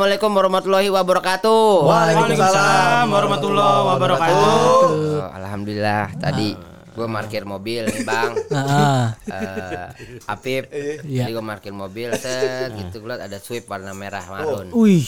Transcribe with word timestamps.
Assalamualaikum 0.00 0.32
warahmatullahi 0.32 0.88
wabarakatuh. 0.88 1.64
Waalaikumsalam 1.84 3.04
warahmatullahi 3.06 3.80
wabarakatuh. 3.84 4.48
Oh, 4.88 5.28
Alhamdulillah 5.28 6.16
tadi 6.16 6.56
gue 6.90 7.04
parkir 7.06 7.44
mobil 7.44 7.84
nih 7.84 8.00
bang. 8.00 8.32
Heeh. 8.32 9.04
Eh, 9.36 9.86
Apip, 10.24 10.72
Iya. 11.04 11.28
tadi 11.28 11.30
gue 11.30 11.44
parkir 11.44 11.76
mobil, 11.76 12.08
set 12.16 12.72
gitu 12.72 13.04
gue 13.04 13.12
liat 13.12 13.28
ada 13.28 13.36
sweep 13.36 13.68
warna 13.68 13.92
merah 13.92 14.24
marun. 14.24 14.72
Wih, 14.72 15.04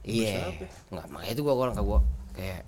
Iya, 0.00 0.48
nggak 0.88 1.12
makanya 1.12 1.28
itu 1.28 1.42
gue 1.42 1.52
orang 1.52 1.76
ke 1.76 1.82
gue 1.84 2.00
kayak 2.32 2.60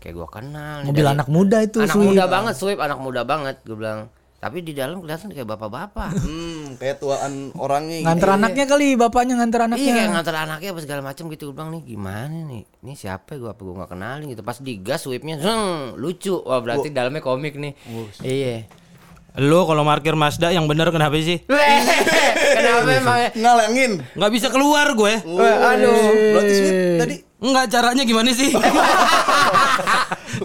kayak 0.00 0.14
gue 0.16 0.28
kenal. 0.32 0.76
nih 0.78 0.88
mobil 0.88 1.04
dari- 1.04 1.12
anak 1.12 1.28
muda 1.28 1.56
itu 1.60 1.78
anak 1.78 1.92
Sweep. 1.92 2.08
muda 2.08 2.24
banget 2.26 2.54
sweep, 2.56 2.78
anak 2.80 2.96
muda 2.96 3.28
banget 3.28 3.60
gue 3.60 3.76
bilang. 3.76 4.08
Tapi 4.38 4.62
di 4.62 4.72
dalam 4.72 5.04
kelihatan 5.04 5.28
kayak 5.28 5.52
bapak-bapak. 5.52 6.16
Hmm, 6.16 6.67
kayak 6.78 6.96
tuaan 6.98 7.50
orangnya. 7.54 8.00
gitu. 8.00 8.06
Nganter 8.06 8.30
anaknya 8.32 8.64
kali, 8.64 8.88
bapaknya 8.94 9.34
nganter 9.36 9.60
Iya 9.60 9.66
anaknya. 9.68 9.92
kayak 9.92 10.10
nganter 10.14 10.36
anaknya 10.38 10.68
apa 10.70 10.80
segala 10.80 11.00
macam 11.02 11.24
gitu 11.28 11.42
Gue 11.44 11.54
bilang 11.54 11.70
nih 11.70 11.82
gimana 11.84 12.38
nih 12.46 12.62
Ini 12.80 12.92
siapa 12.94 13.34
gue 13.34 13.50
apa 13.50 13.58
gue 13.58 13.74
gak 13.76 13.90
kenalin 13.90 14.26
gitu 14.28 14.42
Pas 14.42 14.58
digas 14.58 15.00
sweepnya 15.02 15.36
zeng, 15.36 15.94
lucu 15.94 16.38
Wah 16.38 16.62
berarti 16.62 16.88
dalamnya 16.88 17.18
komik 17.18 17.54
nih 17.54 17.72
Iya 18.20 18.64
Lu 19.38 19.62
kalau 19.66 19.86
parkir 19.86 20.18
Mazda 20.18 20.50
yang 20.50 20.66
bener 20.66 20.90
kenapa 20.90 21.14
sih? 21.22 21.38
Kenapa 22.58 22.90
emang 22.90 23.18
Ngalangin. 23.38 23.92
Nggak 24.18 24.32
bisa 24.34 24.48
keluar 24.50 24.98
gue. 24.98 25.14
Aduh 25.22 25.94
Berarti 26.34 26.52
sweet 26.58 26.76
tadi. 26.98 27.14
Enggak 27.38 27.70
caranya 27.70 28.02
gimana 28.02 28.34
sih? 28.34 28.50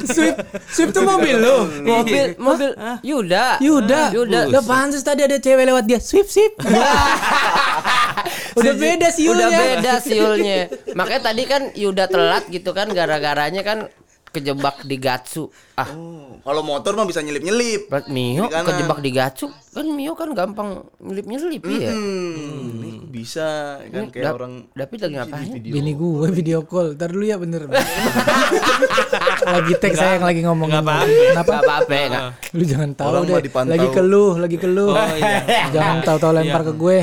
Sweep, 0.01 0.35
Sweep 0.69 0.89
tuh 0.89 1.03
mobil 1.05 1.35
lo. 1.37 1.69
Mobil 1.81 2.33
Mobil 2.41 2.71
Yuda 3.05 3.61
Yuda, 3.61 4.01
Yuda 4.13 4.39
Udah 4.49 4.63
pantas 4.65 5.05
tadi 5.05 5.21
ada 5.25 5.37
cewek 5.37 5.69
lewat 5.69 5.85
dia. 5.85 5.99
Sweep, 6.01 6.25
sweep. 6.25 6.57
Udah 8.59 8.73
beda 8.77 9.07
siulnya. 9.09 9.47
Udah 9.47 9.49
beda 9.51 9.93
siulnya 10.01 10.59
Makanya 10.93 11.21
tadi 11.33 11.43
kan 11.49 11.61
Yuda 11.73 12.05
telat 12.09 12.43
gitu 12.49 12.71
kan 12.71 12.89
Gara-garanya 12.91 13.61
kan 13.65 13.89
Kejebak 14.33 14.81
di 14.81 14.97
Gatsu 14.97 15.45
Ah 15.73 15.89
Oh, 15.89 16.41
Kalau 16.41 16.61
motor 16.61 16.93
mah 16.93 17.05
bisa 17.05 17.19
nyelip-nyelip. 17.19 17.85
Berat 17.85 18.07
Mio 18.07 18.45
Di 18.45 18.51
kanan. 18.51 18.65
kejebak 18.67 18.99
di 18.99 19.11
Gatsu 19.11 19.45
Kan 19.69 19.87
Mio 19.89 20.13
kan 20.13 20.29
gampang 20.31 20.69
Nyelip-nyelip 20.97 21.61
iya 21.63 21.93
Hmm, 21.93 22.73
ini 22.75 22.89
kok 22.95 23.07
bisa 23.07 23.47
kan 23.85 24.09
kayak 24.09 24.25
Dap- 24.25 24.35
orang 24.35 24.53
David 24.71 24.99
lagi 24.99 25.15
ngapain? 25.15 25.49
Bini 25.55 25.91
gue 25.93 26.27
video 26.31 26.59
call. 26.63 26.93
Ntar 26.93 27.09
dulu 27.09 27.21
ya 27.23 27.37
bener. 27.37 27.69
lagi 29.45 29.73
teks 29.75 29.95
saya 29.95 30.17
yang 30.17 30.25
lagi 30.25 30.41
ngomong. 30.41 30.65
Kenapa? 30.67 31.05
Gak 31.05 31.43
apa-apa 31.45 31.93
nggak. 32.09 32.23
Lu 32.57 32.63
jangan 32.63 32.89
tahu 32.91 33.07
Orang 33.07 33.23
deh. 33.23 33.37
dipantau. 33.39 33.71
Lagi 33.71 33.87
keluh, 33.91 34.33
lagi 34.35 34.57
keluh. 34.57 34.93
Jangan 35.69 35.97
tahu-tahu 36.01 36.31
lempar 36.33 36.61
ke 36.63 36.73
gue. 36.73 36.97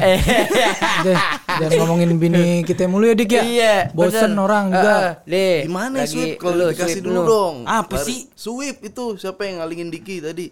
deh, 1.06 1.16
jangan 1.58 1.72
ngomongin 1.80 2.10
bini 2.16 2.46
kita 2.62 2.84
mulu 2.84 3.06
ya 3.06 3.14
Dik 3.14 3.30
ya. 3.30 3.42
Iya. 3.42 3.74
Bosen 3.92 4.30
bener. 4.30 4.42
orang 4.42 4.64
juga. 4.68 4.94
eh, 4.96 5.10
Deh. 5.24 5.56
gimana 5.64 5.96
sweep 6.04 6.36
kalau 6.36 6.54
lu, 6.56 6.66
dikasih 6.70 7.00
sweep 7.00 7.06
dulu 7.20 7.28
lu. 7.28 7.30
dong. 7.30 7.56
Apa 7.64 8.00
Baru- 8.00 8.06
sih? 8.08 8.26
Sweep 8.32 8.80
itu 8.82 9.04
siapa 9.16 9.44
yang 9.44 9.60
ngalingin 9.60 9.92
Diki 9.92 10.18
tadi? 10.18 10.48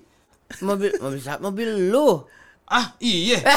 Mobil 0.61 0.93
mobil 1.01 1.21
siapa? 1.21 1.41
Mobil 1.41 1.89
lu. 1.89 2.25
ah 2.69 2.93
iya. 3.01 3.41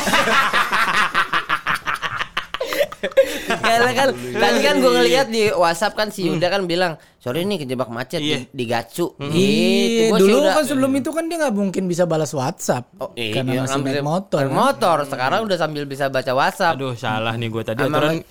Karena 3.62 3.92
kan 3.92 4.08
tadi 4.14 4.60
kan 4.62 4.76
gue 4.80 4.92
ngeliat 4.92 5.28
di 5.28 5.50
WhatsApp 5.52 5.98
kan 5.98 6.08
si 6.14 6.24
Yuda 6.24 6.48
kan 6.48 6.64
bilang, 6.64 6.96
"Sorry 7.22 7.46
nih 7.46 7.58
kejebak 7.60 7.88
macet 7.88 8.18
Iya. 8.18 8.44
di, 8.44 8.50
di 8.52 8.66
Gatsu." 8.66 9.14
Gitu. 9.14 9.30
Iya, 9.32 10.06
Gua 10.08 10.18
dulu 10.18 10.38
udah- 10.40 10.54
kan 10.54 10.64
sebelum 10.64 10.92
itu 10.92 11.10
kan 11.10 11.24
dia 11.24 11.38
nggak 11.38 11.54
mungkin 11.54 11.84
bisa 11.86 12.04
balas 12.04 12.32
WhatsApp 12.32 12.90
Oh, 12.98 13.14
iya, 13.14 13.38
karena 13.38 13.62
masih 13.62 13.78
ngambil- 13.78 13.94
naik 13.94 14.04
motor. 14.04 14.40
naik 14.40 14.48
kan. 14.48 14.58
motor. 14.58 14.98
Sekarang 15.06 15.40
udah 15.44 15.56
sambil 15.56 15.84
bisa 15.86 16.04
baca 16.08 16.32
WhatsApp. 16.32 16.74
Aduh 16.74 16.94
salah 16.94 17.34
nih 17.34 17.48
gue 17.48 17.64
tadi 17.64 17.80
aturan. 17.80 18.26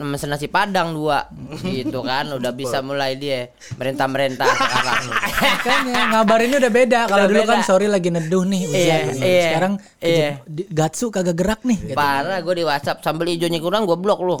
mesen, 0.00 0.26
nasi 0.26 0.46
padang 0.46 0.90
dua 0.90 1.28
gitu 1.62 2.00
kan 2.00 2.26
udah 2.30 2.50
bisa 2.50 2.80
mulai 2.80 3.14
dia 3.14 3.52
merintah 3.76 4.06
merintah 4.06 4.48
sekarang 4.48 5.02
Makanya 5.10 5.94
ngabarinnya 6.10 6.58
udah 6.58 6.72
beda. 6.72 7.00
Kalau 7.06 7.24
dulu 7.26 7.42
kan 7.44 7.60
sorry 7.60 7.86
lagi 7.86 8.08
neduh 8.08 8.42
nih 8.42 8.60
hujan. 8.62 8.78
Iya, 8.80 8.96
Gitu. 9.10 9.20
iya, 9.20 9.42
Sekarang 9.46 9.72
iya. 9.98 10.06
kejeb- 10.32 10.40
di- 10.46 10.68
Gatsu 10.70 11.06
kagak 11.08 11.36
gerak 11.36 11.60
nih. 11.62 11.78
gitu. 11.82 11.92
parah 11.92 12.38
gue 12.38 12.54
di 12.54 12.64
WhatsApp 12.64 12.98
sambal 13.00 13.26
hijaunya 13.26 13.58
kurang 13.58 13.84
gue 13.84 13.94
blok 13.94 14.20
lu 14.20 14.38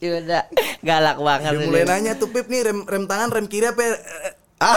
Yuda 0.00 0.40
galak 0.88 1.18
banget 1.18 1.52
mulai 1.60 1.84
nanya 1.84 2.12
tuh 2.14 2.29
Pip 2.30 2.46
nih 2.46 2.60
rem 2.62 2.78
rem 2.86 3.04
tangan 3.04 3.28
rem 3.30 3.46
kiri 3.46 3.66
apa? 3.66 3.82
ya? 3.82 3.94
Ah. 4.60 4.76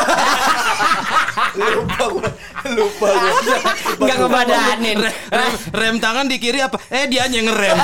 lupa 1.59 2.06
gua. 2.08 2.30
Lupa 2.72 3.08
gua. 3.12 3.31
nggak 4.00 4.18
ngebadanin 4.18 4.97
Rem, 5.28 5.53
rem, 5.75 5.96
tangan 6.00 6.25
di 6.25 6.40
kiri 6.40 6.63
apa? 6.63 6.80
Eh 6.88 7.03
dia 7.06 7.28
yang 7.28 7.46
ngerem. 7.46 7.78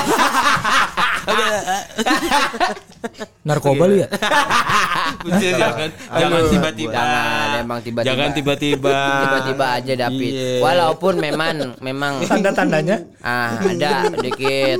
Narkoba 3.40 3.84
lu 3.84 4.00
ya? 4.00 4.08
Betul, 5.24 5.52
jangan 5.52 5.90
jangan 6.08 6.42
tiba-tiba. 6.48 6.92
Jangan, 6.92 7.48
emang 7.60 7.78
tiba-tiba. 7.80 8.06
Jangan 8.08 8.28
tiba-tiba. 8.32 8.96
tiba-tiba 9.20 9.66
aja 9.76 9.92
David 9.98 10.32
Iya. 10.32 10.60
walaupun 10.60 11.14
memang 11.16 11.56
memang 11.80 12.12
Tanda-tandanya 12.24 12.96
ah 13.20 13.56
ada 13.60 14.08
dikit 14.16 14.78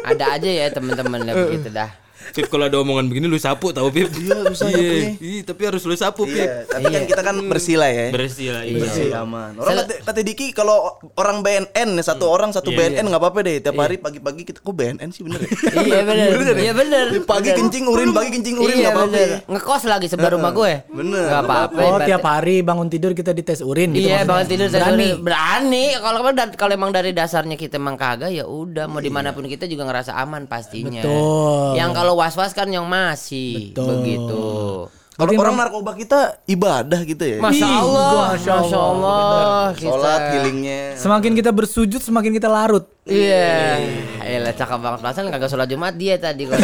ada 0.00 0.24
aja 0.36 0.48
ya 0.48 0.66
teman-teman 0.70 1.20
ya 1.22 1.32
begitu 1.36 1.68
dah 1.70 1.90
Pip 2.30 2.46
kalau 2.46 2.64
ada 2.64 2.78
omongan 2.78 3.06
begini 3.06 3.26
lu 3.26 3.36
sapu 3.36 3.70
tahu 3.70 3.90
Pip. 3.90 4.08
Iya, 4.12 4.44
lu 4.44 4.54
sapu 4.54 4.70
Iya, 4.72 4.90
nih. 4.94 5.12
iya, 5.18 5.40
tapi 5.42 5.62
harus 5.64 5.82
lu 5.82 5.94
sapu 5.94 6.22
Pip. 6.24 6.38
Iya, 6.40 6.62
tapi 6.64 6.86
kan 6.86 7.02
kita 7.04 7.22
kan 7.22 7.36
bersih 7.42 7.76
lah 7.76 7.90
ya. 7.90 8.06
Bersih 8.10 8.48
lah. 8.50 8.62
Iya. 8.62 8.78
Bersih 8.78 9.06
aman. 9.12 9.52
Orang 9.56 9.74
kata, 9.82 9.92
kata 10.04 10.20
Diki 10.20 10.46
kalau 10.50 10.78
orang 11.14 11.42
BNN 11.42 11.98
satu 12.00 12.26
orang 12.26 12.50
satu 12.50 12.70
BNN 12.70 13.02
nggak 13.02 13.18
apa-apa 13.18 13.40
deh. 13.42 13.56
Tiap 13.58 13.74
hari 13.76 13.96
pagi-pagi 13.96 14.42
kita 14.44 14.60
kok 14.60 14.70
BNN 14.70 15.08
sih 15.10 15.22
bener 15.22 15.40
ya? 15.40 15.50
iya 15.90 16.00
bener 16.02 16.56
iya 16.56 16.72
bener 16.72 17.06
Pagi 17.22 17.50
kencing 17.50 17.84
urin, 17.84 18.10
pagi 18.10 18.30
kencing 18.30 18.56
urin 18.56 18.76
iya 18.76 18.90
nggak 18.90 18.94
apa-apa. 18.94 19.22
ngekos 19.50 19.82
lagi 19.86 20.06
sebelah 20.06 20.32
rumah 20.32 20.52
gue 20.52 20.72
Bener. 20.86 21.24
nggak 21.26 21.42
apa-apa 21.42 21.80
Oh 21.80 21.98
tiap 21.98 22.22
hari 22.22 22.60
bangun 22.60 22.86
tidur 22.86 23.12
kita 23.12 23.32
dites 23.32 23.60
urin 23.60 23.90
gitu 23.92 24.06
Iya 24.06 24.22
bangun 24.24 24.46
tidur 24.46 24.66
saya 24.68 24.90
Berani. 24.90 25.08
berani. 25.16 25.84
Kalau 25.96 26.20
kalau 26.54 26.72
emang 26.72 26.90
dari 26.90 27.10
dasarnya 27.10 27.54
kita 27.54 27.76
emang 27.76 27.94
kagak 27.94 28.30
ya 28.30 28.44
udah 28.44 28.86
mau 28.86 28.98
di 28.98 29.08
mana 29.08 29.30
pun 29.30 29.44
kita 29.44 29.64
juga 29.64 29.84
ngerasa 29.84 30.14
aman 30.16 30.46
pastinya. 30.46 31.02
Betul. 31.02 31.74
Yang 31.74 31.90
kalau 31.94 32.09
was 32.12 32.32
was 32.32 32.50
kan 32.50 32.66
yang 32.66 32.84
masih 32.84 33.70
Betul. 33.70 33.86
begitu. 33.96 34.44
Kalau 35.20 35.36
orang 35.36 35.54
narkoba 35.54 35.92
kita 35.92 36.40
ibadah 36.46 37.04
gitu 37.04 37.20
ya. 37.20 37.38
Masya 37.38 37.66
Allah, 37.68 38.32
Masya 38.32 38.52
Masya 38.56 38.78
Allah. 38.80 39.64
kita- 39.76 39.92
Sholat 39.92 40.20
healingnya. 40.32 40.80
Semakin 40.96 41.32
kita 41.36 41.50
bersujud 41.52 42.00
semakin 42.00 42.32
kita 42.32 42.48
larut. 42.48 42.88
Iya. 43.04 43.76
Elah 44.22 44.54
cakep 44.56 44.78
banget 44.80 44.98
perasaan 44.98 45.28
kagak 45.28 45.48
sholat 45.48 45.68
Jumat 45.68 45.92
dia 45.92 46.16
tadi 46.16 46.48
kok. 46.48 46.56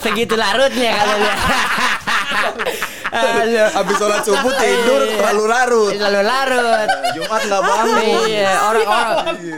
Segitu 0.00 0.32
larutnya 0.32 0.90
kalau 0.94 1.16
dia. 1.18 1.34
Aduh. 3.10 3.68
Habis 3.74 3.94
sholat 3.98 4.22
subuh 4.22 4.52
tidur 4.54 5.00
terlalu 5.18 5.44
larut. 5.50 5.92
Lalu 5.98 6.20
larut. 6.22 6.88
Jumat 7.18 7.42
nggak 7.46 7.62
bangun. 7.62 8.26
Iya, 8.30 8.52
orang-orang 8.70 9.08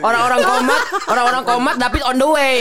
orang-orang 0.00 0.40
komat, 0.40 0.82
orang-orang 1.08 1.42
komat 1.44 1.74
David 1.76 2.02
on 2.08 2.16
the 2.16 2.28
way. 2.28 2.54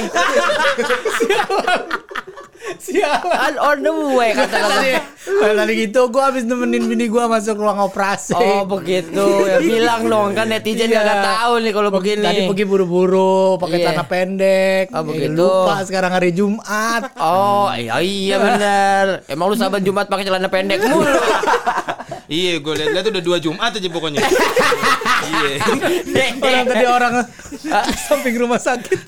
Sialan. 2.77 3.53
On 3.57 3.77
the 3.77 3.89
way 4.11 4.31
kata 4.31 4.53
Tadi, 4.53 4.89
kata. 4.93 5.53
tadi 5.55 5.73
gitu 5.79 6.07
gue 6.07 6.19
habis 6.19 6.43
nemenin 6.43 6.85
bini 6.85 7.05
gue 7.05 7.23
masuk 7.23 7.57
ruang 7.57 7.81
operasi. 7.81 8.33
Oh 8.33 8.63
begitu 8.63 9.17
ya 9.43 9.57
bilang 9.57 10.05
dong 10.05 10.31
kan 10.31 10.45
netizen 10.45 10.87
Iya. 10.87 11.01
nggak 11.01 11.19
tahu 11.21 11.53
nih 11.59 11.71
kalau 11.71 11.89
begini. 11.89 12.23
Tadi 12.23 12.41
pergi 12.45 12.63
buru-buru 12.63 13.33
pakai 13.57 13.77
Iya. 13.77 13.87
tanah 13.91 14.05
pendek. 14.05 14.85
Oh, 14.89 14.99
Eh, 14.99 15.03
begitu. 15.03 15.41
lupa 15.41 15.75
sekarang 15.83 16.11
hari 16.11 16.29
Jumat. 16.31 17.11
Oh 17.17 17.69
iya 17.71 17.97
iya 17.97 18.37
benar. 18.37 19.05
Emang 19.25 19.47
lu 19.47 19.55
sahabat 19.55 19.81
Jumat 19.81 20.05
pakai 20.05 20.23
celana 20.23 20.47
pendek 20.47 20.79
mulu. 20.83 21.05
Iya, 22.31 22.63
gue 22.63 22.73
lihat-lihat 22.73 23.11
udah 23.11 23.19
dua 23.21 23.37
Jumat 23.37 23.75
aja 23.75 23.89
pokoknya. 23.91 24.23
Iya. 25.21 25.57
Orang 26.45 26.65
tadi 26.65 26.85
orang 26.85 27.13
samping 28.07 28.35
rumah 28.37 28.59
sakit. 28.61 28.99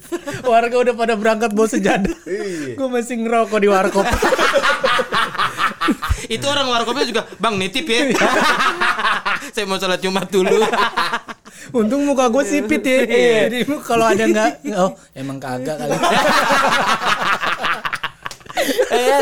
Warga 0.45 0.75
udah 0.77 0.93
pada 0.93 1.13
berangkat 1.17 1.51
bawa 1.55 1.67
sejadah. 1.69 2.13
Gue 2.77 2.87
masih 2.89 3.21
ngerokok 3.23 3.59
di 3.59 3.67
warkop. 3.69 4.05
Itu 6.33 6.47
orang 6.47 6.71
warkopnya 6.71 7.03
juga, 7.03 7.21
"Bang, 7.37 7.59
nitip 7.59 7.83
ya." 7.83 8.15
Saya 9.51 9.67
mau 9.67 9.75
sholat 9.75 9.99
Jumat 9.99 10.31
dulu. 10.31 10.63
Untung 11.75 12.07
muka 12.07 12.31
gue 12.31 12.43
sipit 12.47 12.83
ya. 12.83 13.03
Jadi 13.49 13.67
kalau 13.83 14.07
ada 14.07 14.23
nggak, 14.23 14.63
oh 14.79 14.95
emang 15.13 15.37
kagak 15.37 15.75
kali. 15.75 15.95
Eh, 18.93 19.21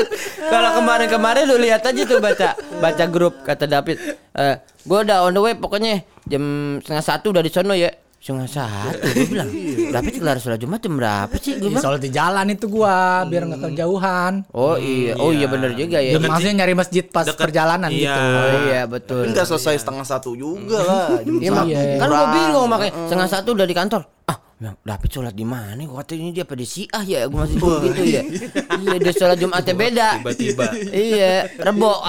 kalau 0.51 0.69
kemarin-kemarin 0.77 1.49
lu 1.49 1.57
lihat 1.57 1.81
aja 1.81 2.01
tuh 2.05 2.21
baca 2.21 2.53
baca 2.77 3.05
grup 3.09 3.41
kata 3.41 3.65
David. 3.65 3.97
Eh, 4.37 4.55
gua 4.85 5.01
udah 5.01 5.25
on 5.25 5.33
the 5.33 5.41
way 5.41 5.53
pokoknya 5.57 6.05
jam 6.31 6.43
setengah 6.79 7.03
satu 7.05 7.25
udah 7.29 7.43
di 7.43 7.51
sono 7.51 7.75
ya. 7.75 7.91
Setengah 8.21 8.45
satu 8.45 9.01
Gue 9.01 9.33
bilang 9.33 9.49
David 9.97 10.13
kelar 10.15 10.37
sholat 10.37 10.61
Jumat 10.61 10.77
jam 10.77 10.93
berapa 10.93 11.33
sih 11.35 11.57
Gue 11.57 11.57
Di 11.57 11.67
bilang 11.67 11.81
sholat 11.81 11.99
di 11.99 12.09
jalan 12.11 12.45
itu 12.47 12.69
gua 12.69 13.25
biar 13.25 13.49
nggak 13.49 13.73
kejauhan. 13.73 14.45
Oh 14.53 14.77
iya 14.77 15.17
Oh 15.17 15.33
iya 15.33 15.49
bener 15.49 15.73
juga 15.73 15.97
ya 15.97 16.13
Ya, 16.13 16.21
maksudnya 16.21 16.61
nyari 16.61 16.77
masjid 16.77 17.01
pas 17.01 17.25
perjalanan 17.27 17.89
Iya. 17.89 17.97
gitu. 18.13 18.21
Oh 18.21 18.59
iya 18.63 18.81
betul 18.85 19.21
Tapi 19.25 19.33
nggak 19.33 19.47
selesai 19.49 19.75
setengah 19.75 20.05
satu 20.05 20.37
juga 20.37 20.77
lah. 20.79 21.07
Jam 21.17 21.33
Iya, 21.33 21.49
Iya. 21.65 21.97
kan 21.97 22.07
gue 22.07 22.25
bingung 22.31 22.67
makanya 22.69 22.93
setengah 23.03 23.25
satu 23.27 23.49
udah 23.51 23.65
di 23.65 23.73
kantor. 23.73 24.01
Ah, 24.29 24.37
bilang, 24.55 24.75
David 24.79 25.09
sholat 25.09 25.33
di 25.33 25.41
mana? 25.43 25.81
Gue 25.81 25.97
kata 25.97 26.13
ini 26.13 26.29
dia 26.29 26.45
pada 26.45 26.61
Syiah 26.61 27.01
ya, 27.03 27.19
gue 27.25 27.33
masih 27.35 27.57
bingung 27.57 27.81
gitu 27.89 28.03
ya. 28.05 28.21
Iya, 28.77 28.95
dia 29.01 29.13
sholat 29.17 29.37
Jumatnya 29.41 29.73
beda. 29.75 30.07
Tiba-tiba. 30.21 30.65
iya, 30.93 31.49
rebo. 31.57 32.05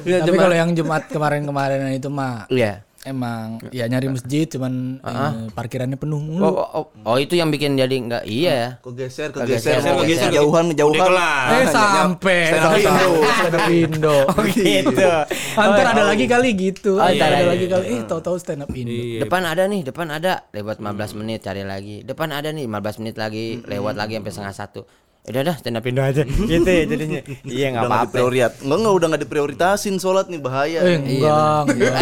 Tapi 0.00 0.32
kalau 0.34 0.56
yang 0.56 0.72
Jumat 0.72 1.06
kemarin-kemarin 1.06 1.92
itu 1.92 2.08
mah 2.08 2.48
Iya. 2.48 2.80
Emang 3.06 3.62
ya 3.70 3.86
nyari 3.86 4.10
masjid 4.10 4.44
cuman 4.44 4.98
eh, 4.98 5.32
parkirannya 5.54 5.94
penuh 5.94 6.18
Oh, 6.18 6.24
mulu. 6.26 6.44
oh, 6.48 6.68
oh, 6.74 6.84
oh, 7.04 7.16
itu 7.16 7.36
yang 7.36 7.48
bikin 7.48 7.76
jadi 7.76 7.92
enggak 7.92 8.24
iya 8.24 8.52
ya. 8.52 8.70
Kegeser, 8.80 9.30
Kegeser, 9.30 9.78
kegeser, 9.78 9.92
kegeser. 10.00 10.30
jauhan, 10.32 10.72
jauhan. 10.72 10.96
Udah 10.96 11.06
kelar. 11.06 11.46
Eh 11.52 11.66
sampai 11.68 12.38
stand 12.48 12.64
up 12.64 12.74
Indo. 12.74 13.04
stand 13.36 13.54
up 13.54 13.66
Indo. 13.68 14.16
gitu. 14.50 15.06
Antar 15.54 15.86
ada 15.92 16.02
lagi 16.08 16.26
kali 16.26 16.48
gitu. 16.52 16.96
Oh, 16.96 17.04
Antar 17.04 17.28
iya, 17.30 17.36
ada 17.36 17.44
iya. 17.44 17.50
lagi 17.52 17.66
kali. 17.68 17.84
Eh 17.86 18.00
tahu-tahu 18.04 18.36
stand 18.36 18.64
up 18.64 18.70
Indo. 18.72 18.90
Iya. 18.90 19.20
Depan 19.22 19.42
ada 19.44 19.62
nih, 19.68 19.80
depan 19.84 20.06
ada. 20.10 20.32
Lewat 20.50 20.80
15 20.80 21.18
menit 21.20 21.38
cari 21.44 21.62
lagi. 21.62 21.96
Depan 22.02 22.28
ada 22.32 22.48
nih 22.50 22.64
15 22.66 23.00
menit 23.04 23.16
lagi, 23.16 23.60
lewat 23.62 23.94
lagi 23.94 24.18
sampai 24.18 24.32
setengah 24.32 24.56
satu. 24.56 24.80
Udah 25.26 25.42
dah, 25.42 25.56
stand 25.56 25.74
up 25.74 25.82
Indo 25.82 26.00
aja. 26.00 26.22
gitu 26.50 26.62
ya 26.64 26.82
jadinya. 26.84 27.20
Iya, 27.42 27.66
nggak 27.72 27.82
apa-apa. 27.84 28.04
diprioriat. 28.08 28.52
Enggak 28.60 28.78
enggak 28.78 28.94
udah 28.94 29.06
nggak 29.08 29.22
diprioritasin 29.22 29.96
sholat 29.96 30.26
nih 30.26 30.38
bahaya. 30.38 30.80
Eh 30.80 30.96
enggak, 30.96 31.62
enggak. 31.68 31.94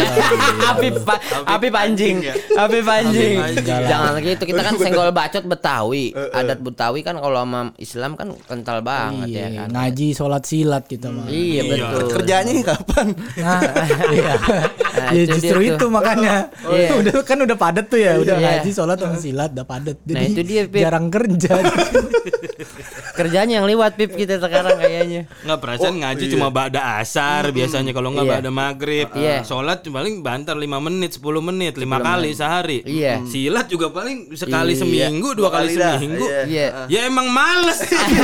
api 0.67 0.87
pa, 1.05 1.15
api 1.47 1.67
panjing 1.67 2.17
api 2.53 2.79
panjing 2.81 3.37
jangan 3.63 4.17
gitu 4.19 4.43
kita 4.43 4.61
kan 4.61 4.73
senggol 4.75 5.09
bacot 5.09 5.43
betawi 5.43 6.09
adat 6.31 6.59
betawi 6.59 6.99
kan 7.01 7.15
kalau 7.15 7.37
sama 7.37 7.61
Islam 7.75 8.13
kan 8.13 8.33
kental 8.43 8.81
banget 8.81 9.27
ya 9.29 9.45
Iya, 9.45 9.47
kan 9.57 9.67
ngaji 9.71 10.07
sholat 10.11 10.43
silat 10.43 10.83
gitu 10.85 11.07
mah. 11.07 11.25
iya 11.27 11.61
betul 11.63 12.07
Kerjanya 12.11 12.51
kapan? 12.63 13.07
Nah, 13.35 13.61
iya. 14.15 14.33
Nah, 14.95 15.11
ya 15.11 15.21
itu 15.21 15.35
justru 15.35 15.59
itu 15.61 15.75
tuh. 15.77 15.89
makanya. 15.89 16.47
Iya. 16.65 16.89
udah 16.95 17.13
kan 17.21 17.37
udah 17.37 17.57
padat 17.57 17.85
tuh 17.85 17.97
ya, 17.97 18.15
udah 18.15 18.35
Iya. 18.35 18.45
ngaji 18.57 18.69
sholat 18.71 18.97
sama 18.97 19.17
silat 19.17 19.51
udah 19.51 19.65
padat. 19.65 19.97
Jadi 20.01 20.15
Nah, 20.17 20.29
itu 20.29 20.41
dia, 20.41 20.61
Pip. 20.65 20.81
jarang 20.81 21.07
kerja. 21.07 21.51
kerjanya 23.15 23.59
yang 23.59 23.65
lewat 23.65 23.95
pip 23.95 24.11
kita 24.11 24.37
sekarang 24.37 24.75
kayaknya 24.75 25.23
Nggak 25.41 25.59
perasaan 25.61 25.95
ngaji 25.97 26.25
cuma 26.27 26.51
ba'da 26.51 26.99
asar 26.99 27.47
biasanya 27.49 27.91
kalau 27.91 28.11
nggak 28.11 28.25
Iya. 28.25 28.33
ba'da 28.35 28.51
maghrib. 28.51 29.07
Iya. 29.13 29.35
Sholat 29.41 29.85
paling 29.85 30.19
bantar 30.19 30.53
5 30.53 30.79
menit, 30.81 31.15
10 31.15 31.39
menit, 31.41 31.73
5 31.75 31.95
kali 31.97 32.31
sehari. 32.31 32.83
Iya. 32.83 33.23
Silat 33.23 33.67
juga 33.67 33.87
paling 33.89 34.35
sekali 34.35 34.73
Iya. 34.73 34.81
seminggu, 34.81 35.31
dua 35.31 35.47
kali 35.49 35.73
dah. 35.73 35.95
seminggu. 35.95 36.25
Iya. 36.25 36.41
iya 36.45 36.67
Ya 36.87 36.99
emang 37.05 37.27
males. 37.29 37.79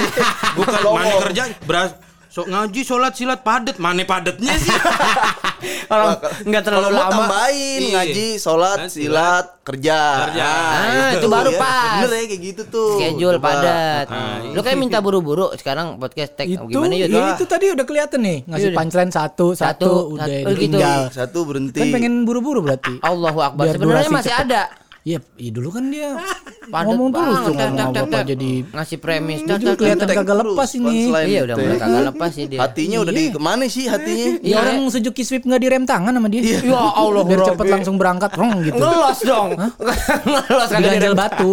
Bukan 0.57 0.81
mana 0.85 1.15
kerja 1.23 1.43
beras 1.63 1.91
so, 2.31 2.41
ngaji 2.43 2.81
sholat 2.81 3.11
silat 3.11 3.41
padet 3.41 3.75
mana 3.75 4.01
padetnya 4.01 4.55
sih 4.55 4.71
orang 5.91 6.15
nggak 6.41 6.63
terlalu 6.63 6.87
Kalau 6.87 6.97
lama 6.97 7.11
tambahin 7.21 7.81
Iya. 7.81 7.93
ngaji, 7.93 8.27
sholat, 8.37 8.77
Kan, 8.79 8.89
silat, 8.89 9.45
kerja. 9.61 9.99
Kerja. 10.25 10.49
Ah, 10.49 11.09
itu 11.13 11.27
baru 11.27 11.51
ya. 11.51 11.59
pas. 11.59 11.91
Bener 11.99 12.11
ya 12.11 12.23
kayak 12.25 12.41
gitu 12.41 12.61
tuh. 12.65 12.91
schedule 12.95 13.37
Coba. 13.37 13.45
padat 13.51 14.05
Ah, 14.07 14.37
lu 14.47 14.59
kayak 14.59 14.77
minta 14.77 14.97
buru-buru 14.97 15.51
sekarang 15.53 15.97
podcast 15.97 16.33
tag 16.33 16.47
itu, 16.47 16.63
gimana 16.65 16.95
yuk 16.95 17.07
ya 17.07 17.35
itu 17.35 17.45
tadi 17.45 17.65
udah 17.69 17.83
kelihatan 17.83 18.19
nih 18.19 18.37
ngasih 18.47 18.69
Iya. 18.71 18.77
punchline 18.77 19.11
satu, 19.11 19.47
satu, 19.51 19.53
Satu, 19.53 19.91
udah 20.15 20.25
satu, 20.25 20.33
gitu. 20.33 20.49
ditinggal. 20.55 20.99
Satu 21.11 21.39
berhenti. 21.43 21.77
Kan 21.77 21.87
pengen 21.91 22.13
buru-buru 22.23 22.59
berarti. 22.61 22.97
Allahu 23.01 23.39
Akbar 23.43 23.65
sebenarnya 23.69 24.09
masih 24.09 24.31
cepet. 24.31 24.45
ada 24.47 24.61
Iya, 25.01 25.17
iya 25.33 25.49
dulu 25.49 25.73
kan 25.73 25.89
dia 25.89 26.13
Padat 26.71 26.93
ngomong 26.93 27.09
terus 27.09 27.37
tuh 27.41 27.53
ngomong 27.57 27.89
apa 27.91 28.19
jadi 28.21 28.51
ngasih 28.69 28.97
premis 29.01 29.41
juga 29.41 29.57
tek, 29.57 29.75
kelihatan 29.75 30.07
kagak 30.07 30.37
lepas 30.39 30.69
ini. 30.77 31.09
iya 31.25 31.41
udah 31.41 31.55
mulai 31.57 31.77
kagak 31.77 32.03
lepas 32.13 32.29
sih 32.31 32.45
dia 32.45 32.59
Hatinya 32.61 32.97
udah 33.01 33.11
di 33.11 33.23
ke 33.27 33.39
mana 33.41 33.65
sih 33.65 33.89
hatinya? 33.89 34.27
Iya 34.39 34.55
orang 34.61 34.77
Suzuki 34.87 35.25
Swift 35.25 35.43
nggak 35.43 35.57
direm 35.57 35.83
tangan 35.83 36.13
sama 36.13 36.29
dia. 36.29 36.61
Ya 36.61 36.77
Allah, 36.77 37.25
biar 37.25 37.41
cepet 37.43 37.65
langsung 37.67 37.97
berangkat, 37.97 38.29
rong 38.37 38.61
gitu. 38.61 38.77
ngelos 38.77 39.19
dong 39.25 39.49
ngelos 39.57 40.69
kagak 40.69 40.81
Diganjel 40.85 41.13
batu, 41.17 41.51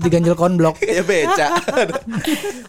diganjel 0.00 0.36
konblok. 0.36 0.76
Kayak 0.78 1.04
beca. 1.08 1.46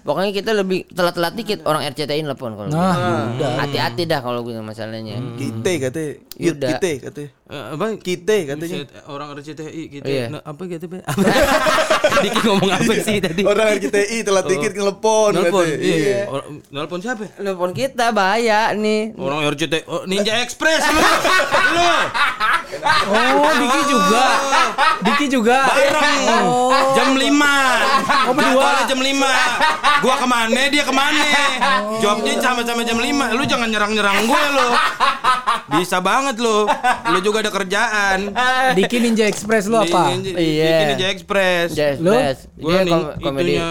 pokoknya 0.01 0.31
kita 0.31 0.51
lebih 0.53 0.87
telat-telat 0.87 1.33
dikit 1.35 1.59
orang 1.63 1.83
RCTI 1.85 2.21
nelpon 2.23 2.55
kalau 2.55 2.69
Nah, 2.71 2.95
gitu. 2.95 3.43
udah. 3.43 3.51
hati-hati 3.59 4.03
dah 4.05 4.19
kalau 4.19 4.39
gitu 4.41 4.61
masalahnya 4.61 5.19
Kita 5.35 5.71
katanya. 5.83 6.13
Kita 6.31 6.89
katanya. 7.03 7.29
Eh, 7.45 7.63
apa 7.75 7.85
Kita 7.99 8.33
katanya. 8.47 8.77
Orang 9.05 9.27
RCTI 9.35 9.64
gitu 9.67 10.05
Iya. 10.05 10.25
Nah, 10.29 10.41
apa 10.41 10.61
gitu 10.65 10.85
Be? 10.85 10.99
Apa? 11.01 11.21
Diki 12.23 12.39
ngomong 12.41 12.71
apa 12.71 12.93
sih 12.97 13.17
tadi? 13.25 13.41
Orang 13.41 13.67
RCTI 13.71 14.17
telat 14.21 14.45
dikit 14.45 14.71
ngelepon 14.71 15.31
Nelpon 15.31 15.65
katanya. 15.65 15.77
iya. 15.79 16.19
Or- 16.27 16.45
nelpon 16.67 16.99
siapa? 16.99 17.25
Nelpon 17.37 17.71
kita 17.71 18.11
bahaya 18.11 18.69
nih. 18.71 19.15
Orang 19.15 19.41
RCTI 19.45 19.85
oh, 19.85 20.03
Ninja 20.05 20.37
Express 20.39 20.83
lu. 20.85 21.01
Lu. 21.71 21.85
Oh, 23.07 23.51
Diki 23.55 23.81
juga. 23.87 24.25
Diki 25.01 25.25
juga. 25.29 25.57
bareng. 25.65 26.45
Jam 26.93 27.09
5 27.11 27.23
oh 28.25 28.33
berdua. 28.33 28.69
jam 28.85 28.99
5 28.99 30.01
gua 30.01 30.15
ke 30.15 30.27
mana 30.27 30.61
dia 30.67 30.83
ke 30.83 30.91
mana? 30.91 31.23
Jawabnya 31.97 32.33
sama-sama 32.37 32.81
jam 32.81 32.97
5 32.97 33.07
lu 33.31 33.43
jangan 33.45 33.67
nyerang-nyerang 33.67 34.27
gue 34.27 34.43
lu. 34.51 34.67
Bisa 35.75 35.97
banget 35.99 36.35
lu. 36.37 36.67
Lu 37.09 37.19
juga 37.21 37.39
ada 37.39 37.49
kerjaan. 37.49 38.33
Diki 38.75 38.99
Ninja 38.99 39.23
Express 39.25 39.54
lu 39.63 39.77
apa? 39.77 40.03
Ninja, 40.11 40.31
Iya. 40.33 40.67
Diki 40.67 40.83
Ninja 40.91 41.07
Express 41.09 41.67
Jazz 41.71 41.97
Lu? 41.97 42.11
Blast. 42.11 42.41
Gua 42.53 42.71
dia 42.77 42.91
kom- 42.91 43.11
komedi 43.21 43.53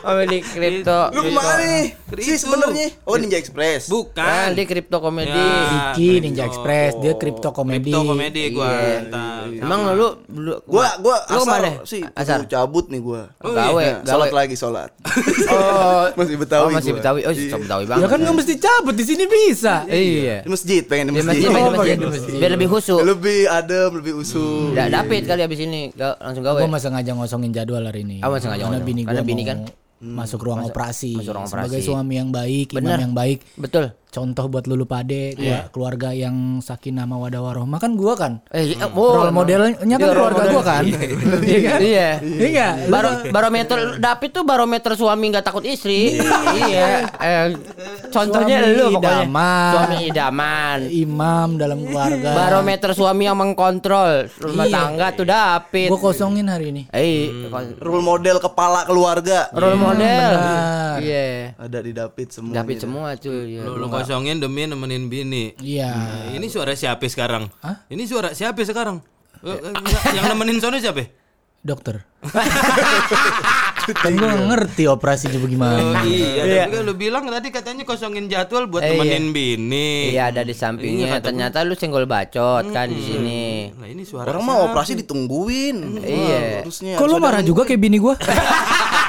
komedi 0.00 0.38
kripto 0.42 1.00
Lu 1.10 1.20
ke 1.20 1.30
mana 1.30 1.54
nih? 1.58 1.86
Sih 2.18 2.36
sebenarnya. 2.36 2.86
Oh 3.04 3.14
Ninja 3.14 3.36
Express. 3.36 3.86
Nah, 3.86 3.92
bukan 3.92 4.46
dia 4.50 4.64
kripto 4.64 4.96
komedi 4.98 5.30
Ya. 5.30 5.92
Diki 5.92 6.10
Ninja 6.18 6.44
Express, 6.44 6.96
dia 6.98 7.12
kripto 7.14 7.50
komedi. 7.50 7.92
Crypto 7.92 8.02
komedi 8.08 8.42
gua 8.50 8.68
Iya. 8.70 8.98
entar. 9.00 9.42
emang 9.52 9.80
lu 9.92 10.08
lu 10.30 10.54
Gua 10.64 10.88
gua 10.98 11.16
lu 11.22 11.36
asal 11.36 11.44
ke 11.44 11.52
mana 11.52 11.70
sih 11.84 12.02
asar 12.06 12.40
asal 12.40 12.48
cabut 12.48 12.88
nih 12.88 12.98
gua. 12.98 13.28
gawe 13.36 13.52
Nah, 13.52 13.68
gawe 13.68 13.86
Salat 14.04 14.32
lagi 14.32 14.54
salat. 14.54 14.90
oh 15.52 16.04
Masih 16.18 16.36
Betawi 16.36 16.64
oh, 16.64 16.70
masih 16.72 16.92
betawi 16.92 17.20
oh 17.22 17.32
Iya. 17.32 17.56
betawi 17.56 17.84
banget 17.84 18.00
Ya 18.00 18.08
kan 18.08 18.18
nggak 18.20 18.34
mesti 18.34 18.54
cabut 18.56 18.94
di 18.94 19.04
sini 19.04 19.24
bisa. 19.26 19.84
iya 19.86 20.40
Di 20.40 20.48
masjid 20.48 20.82
pengen 20.82 21.10
di 21.10 21.12
masjid 21.14 21.28
masjid. 21.28 21.42
di 21.42 21.48
Oh, 21.50 21.70
masjid 21.70 21.76
pakai 21.76 21.94
di 21.94 22.06
masjid. 22.08 22.38
biar 22.38 22.50
lebih 22.50 22.68
khusyuk 22.68 23.00
Lebih 23.02 23.38
adem, 23.60 23.90
lebih 23.94 24.14
usul. 24.16 24.72
Da- 24.72 24.88
David 24.90 25.24
kali 25.24 25.40
abis 25.40 25.60
ini 25.60 25.92
Ga- 25.92 26.16
langsung 26.16 26.42
gawe 26.42 26.58
Gue 26.58 26.68
masa 26.68 26.88
ngajak 26.88 27.14
ngosongin 27.14 27.50
jadwal 27.50 27.82
hari 27.82 28.02
ini. 28.02 28.18
Ah, 28.20 28.28
sengaja 28.36 28.64
Karena 28.66 28.80
bini 28.80 29.02
Karena 29.02 29.20
gue 29.20 29.26
bini 29.26 29.42
mau 29.44 29.79
kan 30.00 30.08
masuk 30.16 30.40
ruang 30.40 30.64
operasi. 30.64 31.12
masuk 31.14 31.32
ruang 31.32 31.44
Sebagai 31.44 31.76
operasi. 31.76 31.86
suami 31.86 32.14
yang 32.16 32.30
baik, 32.30 32.72
imam 32.72 32.80
Bener. 32.82 32.98
yang 32.98 33.12
baik. 33.12 33.44
betul 33.54 33.92
Contoh 34.10 34.50
buat 34.50 34.66
lulu 34.66 34.90
pade, 34.90 35.38
Iya. 35.38 35.70
keluarga 35.70 36.10
yang 36.10 36.34
sakinah 36.58 37.06
mawadah 37.06 37.38
warohmah 37.38 37.78
kan 37.78 37.94
gua 37.94 38.18
kan. 38.18 38.42
eh 38.50 38.74
iya, 38.74 38.90
oh, 38.90 39.14
role 39.14 39.30
modelnya 39.30 39.78
kan 39.78 39.86
Iya, 39.86 39.96
keluarga 40.02 40.34
model. 40.40 40.50
gua 40.50 40.62
kan. 40.66 40.82
Iya 40.82 41.58
kan? 41.62 41.78
iya 41.80 42.08
Iya 42.18 42.48
nggak? 42.50 42.72
Lu 42.74 42.90
Baro, 42.90 43.10
barometer 43.30 43.78
David 43.96 44.30
tuh 44.32 44.42
barometer 44.42 44.92
suami 44.94 45.30
nggak 45.30 45.44
takut 45.44 45.62
istri. 45.62 46.18
iya. 46.58 47.06
Eh, 47.14 47.54
contohnya 48.08 48.56
Suami 48.58 48.74
lu 48.74 48.86
pokoknya. 48.90 49.14
idaman. 49.22 49.70
Suami 49.70 49.96
idaman. 50.04 50.78
imam 50.90 51.48
dalam 51.54 51.78
keluarga. 51.80 52.30
Barometer 52.34 52.90
suami 52.92 53.22
yang 53.24 53.38
mengkontrol 53.38 54.26
rumah 54.42 54.66
Iya. 54.66 54.74
tangga 54.74 55.06
tuh 55.14 55.26
David. 55.28 55.86
Gue 55.86 56.00
kosongin 56.00 56.50
hari 56.50 56.66
ini. 56.68 56.82
Eh, 56.90 57.30
Role 57.78 58.02
model 58.02 58.42
kepala 58.42 58.82
keluarga. 58.82 59.46
role 59.52 59.78
model. 59.78 59.88
Benar. 59.96 60.32
Iya. 61.00 61.54
Ada 61.56 61.78
di 61.80 61.92
David 61.96 62.28
semua. 62.30 62.52
David 62.54 62.76
nih. 62.76 62.82
semua 62.84 63.08
tuh. 63.16 63.40
Iya. 63.48 63.62
Lu, 63.66 63.72
lu 63.80 63.86
kosongin 63.88 64.38
demi 64.38 64.68
nemenin 64.68 65.08
bini. 65.08 65.44
Iya. 65.58 65.90
Nah, 65.90 66.36
ini 66.36 66.46
suara 66.52 66.76
siapa 66.76 67.04
sekarang? 67.08 67.48
Ini 67.88 68.02
suara 68.06 68.30
siapa 68.36 68.60
sekarang? 68.62 69.00
Eh, 69.40 69.56
eh, 69.56 69.72
yang 70.20 70.36
nemenin 70.36 70.60
sono 70.60 70.76
siapa? 70.76 71.00
Dokter. 71.64 72.04
kan 74.04 74.12
gue 74.12 74.28
ngerti 74.52 74.84
operasinya 74.84 75.40
bagaimana. 75.40 76.04
iya, 76.04 76.44
tapi 76.44 76.76
kan 76.76 76.84
lu 76.84 76.92
bilang 76.92 77.24
tadi 77.24 77.48
katanya 77.48 77.88
kosongin 77.88 78.28
jadwal 78.28 78.68
buat 78.68 78.84
Eh, 78.84 78.92
nemenin 78.92 79.32
bini. 79.32 80.12
Iya 80.12 80.28
ada 80.28 80.44
di 80.44 80.52
sampingnya. 80.52 81.24
Ternyata 81.24 81.64
lu 81.64 81.72
senggol 81.72 82.04
bacot 82.04 82.68
kan 82.68 82.92
di 82.92 83.00
sini. 83.00 83.72
Nah, 83.72 83.88
ini 83.88 84.04
suara 84.04 84.28
Orang 84.28 84.44
mau 84.44 84.68
operasi 84.68 85.00
ditungguin. 85.00 86.04
Iya. 86.04 86.60
Harusnya. 86.60 87.00
Kok 87.00 87.06
lu 87.08 87.16
marah 87.16 87.40
juga 87.40 87.64
kayak 87.64 87.80
bini 87.80 87.96
gue? 87.96 88.14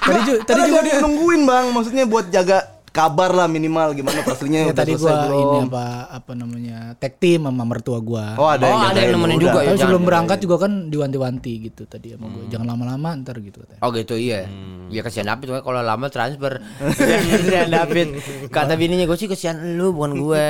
tadi 0.00 0.20
juga, 0.24 0.38
tadi 0.44 0.60
juga 0.64 0.80
dia 0.82 0.96
nungguin 1.00 1.42
bang, 1.42 1.64
maksudnya 1.70 2.04
buat 2.04 2.26
jaga 2.28 2.58
kabar 2.88 3.28
lah 3.28 3.44
minimal 3.44 3.92
gimana 3.92 4.24
aslinya 4.24 4.60
Ya 4.62 4.72
tadi 4.72 4.96
gua 4.96 5.28
belum. 5.28 5.36
ini 5.36 5.58
apa 5.68 5.84
apa 6.08 6.32
namanya 6.32 6.96
tag 6.96 7.20
team 7.20 7.44
sama 7.44 7.68
mertua 7.68 8.00
gua. 8.00 8.40
Oh 8.40 8.48
ada 8.48 8.64
Oh, 8.64 8.72
yang 8.72 8.82
ada 8.88 8.98
yang 8.98 9.12
nemenin 9.20 9.36
juga 9.36 9.60
ya? 9.60 9.68
Tapi 9.68 9.84
sebelum 9.84 10.02
berangkat 10.08 10.38
juga 10.40 10.56
kan 10.64 10.88
diwanti-wanti 10.88 11.52
gitu 11.68 11.84
tadi 11.84 12.16
sama 12.16 12.32
gue. 12.32 12.48
Jangan 12.48 12.64
lama-lama 12.64 13.20
ntar 13.20 13.36
gitu 13.44 13.60
katanya. 13.60 13.84
Oh 13.84 13.92
gitu 13.92 14.16
iya. 14.16 14.48
Ya 14.88 15.04
kesian 15.04 15.28
David 15.28 15.60
kalau 15.60 15.84
lama 15.84 16.08
transfer. 16.08 16.56
kesian 17.36 17.68
David. 17.68 18.16
Kata 18.48 18.72
bininya 18.80 19.04
gue 19.04 19.18
sih 19.20 19.28
kesian 19.28 19.76
lu 19.76 19.92
bukan 19.92 20.16
gue. 20.16 20.46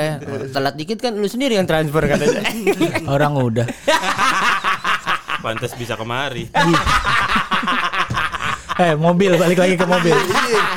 Telat 0.47 0.79
dikit 0.79 1.03
kan 1.03 1.19
lu 1.19 1.27
sendiri 1.27 1.59
yang 1.59 1.67
transfer 1.67 1.99
katanya. 1.99 2.47
Orang 3.11 3.35
udah. 3.35 3.67
Pantas 5.43 5.75
bisa 5.75 5.99
kemari. 5.99 6.47
Eh 8.77 8.93
mobil 8.93 9.33
balik 9.33 9.57
lagi 9.57 9.73
ke 9.73 9.85
mobil. 9.85 10.13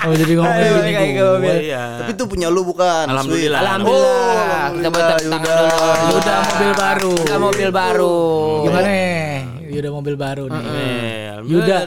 Oh 0.00 0.16
jadi 0.16 0.33
ngomongin 0.33 0.64
Ayo, 0.64 0.73
balik 0.80 0.97
lagi 0.97 1.12
ke 1.12 1.21
gue. 1.21 1.28
mobil. 1.28 1.57
Iya. 1.61 1.85
Tapi 2.00 2.11
itu 2.16 2.25
punya 2.25 2.49
lu 2.49 2.64
bukan. 2.64 3.04
Alhamdulillah. 3.04 3.61
Alhamdulillah. 3.61 4.64
Kita 4.73 4.88
buat 4.88 5.04
tangan 5.04 5.25
dulu. 5.28 5.45
Yuda 6.09 6.35
mobil 6.40 6.71
baru. 6.73 7.12
Kita 7.21 7.37
mobil 7.37 7.69
baru. 7.69 8.16
Gimana 8.64 8.88
nih? 8.88 9.28
Yuda 9.69 9.88
mobil 9.92 10.14
baru 10.16 10.45
nih. 10.49 10.64
Yuda. 11.45 11.78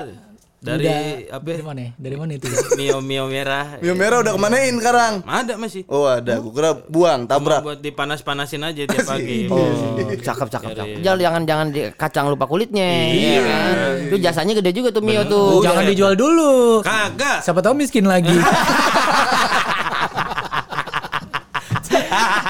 Dari 0.63 0.87
Yuda. 0.87 1.35
apa? 1.35 1.43
Dari 1.45 1.59
mana? 1.61 1.81
Dari 1.93 2.15
mana 2.15 2.31
itu? 2.33 2.47
Mio 2.79 2.97
Mio 2.99 3.27
merah. 3.27 3.75
Mio 3.77 3.93
merah 3.93 4.23
udah 4.23 4.31
kemanain 4.31 4.71
sekarang? 4.73 5.13
Ada 5.21 5.53
masih. 5.55 5.83
Oh 5.85 6.07
ada, 6.07 6.39
gua 6.39 6.51
kira 6.51 6.71
buang, 6.87 7.19
Cuma 7.23 7.31
tabrak. 7.35 7.61
buat 7.61 7.79
dipanas-panasin 7.79 8.63
aja 8.63 8.81
tiap 8.81 9.03
pagi. 9.03 9.51
Oh, 9.51 9.67
cakep 9.99 10.47
cakep 10.47 10.69
cakep. 10.73 11.03
Jangan 11.03 11.19
jangan 11.19 11.41
jangan 11.43 11.67
di 11.67 11.81
kacang 11.93 12.25
lupa 12.27 12.47
kulitnya. 12.47 12.87
Iya 13.11 13.39
kan. 13.43 13.75
Itu 14.07 14.15
jasanya 14.17 14.53
gede 14.55 14.71
juga 14.71 14.89
tuh 14.89 15.03
Mio 15.03 15.27
tuh. 15.27 15.59
Jangan 15.59 15.83
dijual 15.83 16.15
dulu. 16.15 16.79
Kagak. 16.79 17.43
Siapa 17.43 17.59
tahu 17.59 17.75
miskin 17.75 18.07
lagi. 18.07 18.31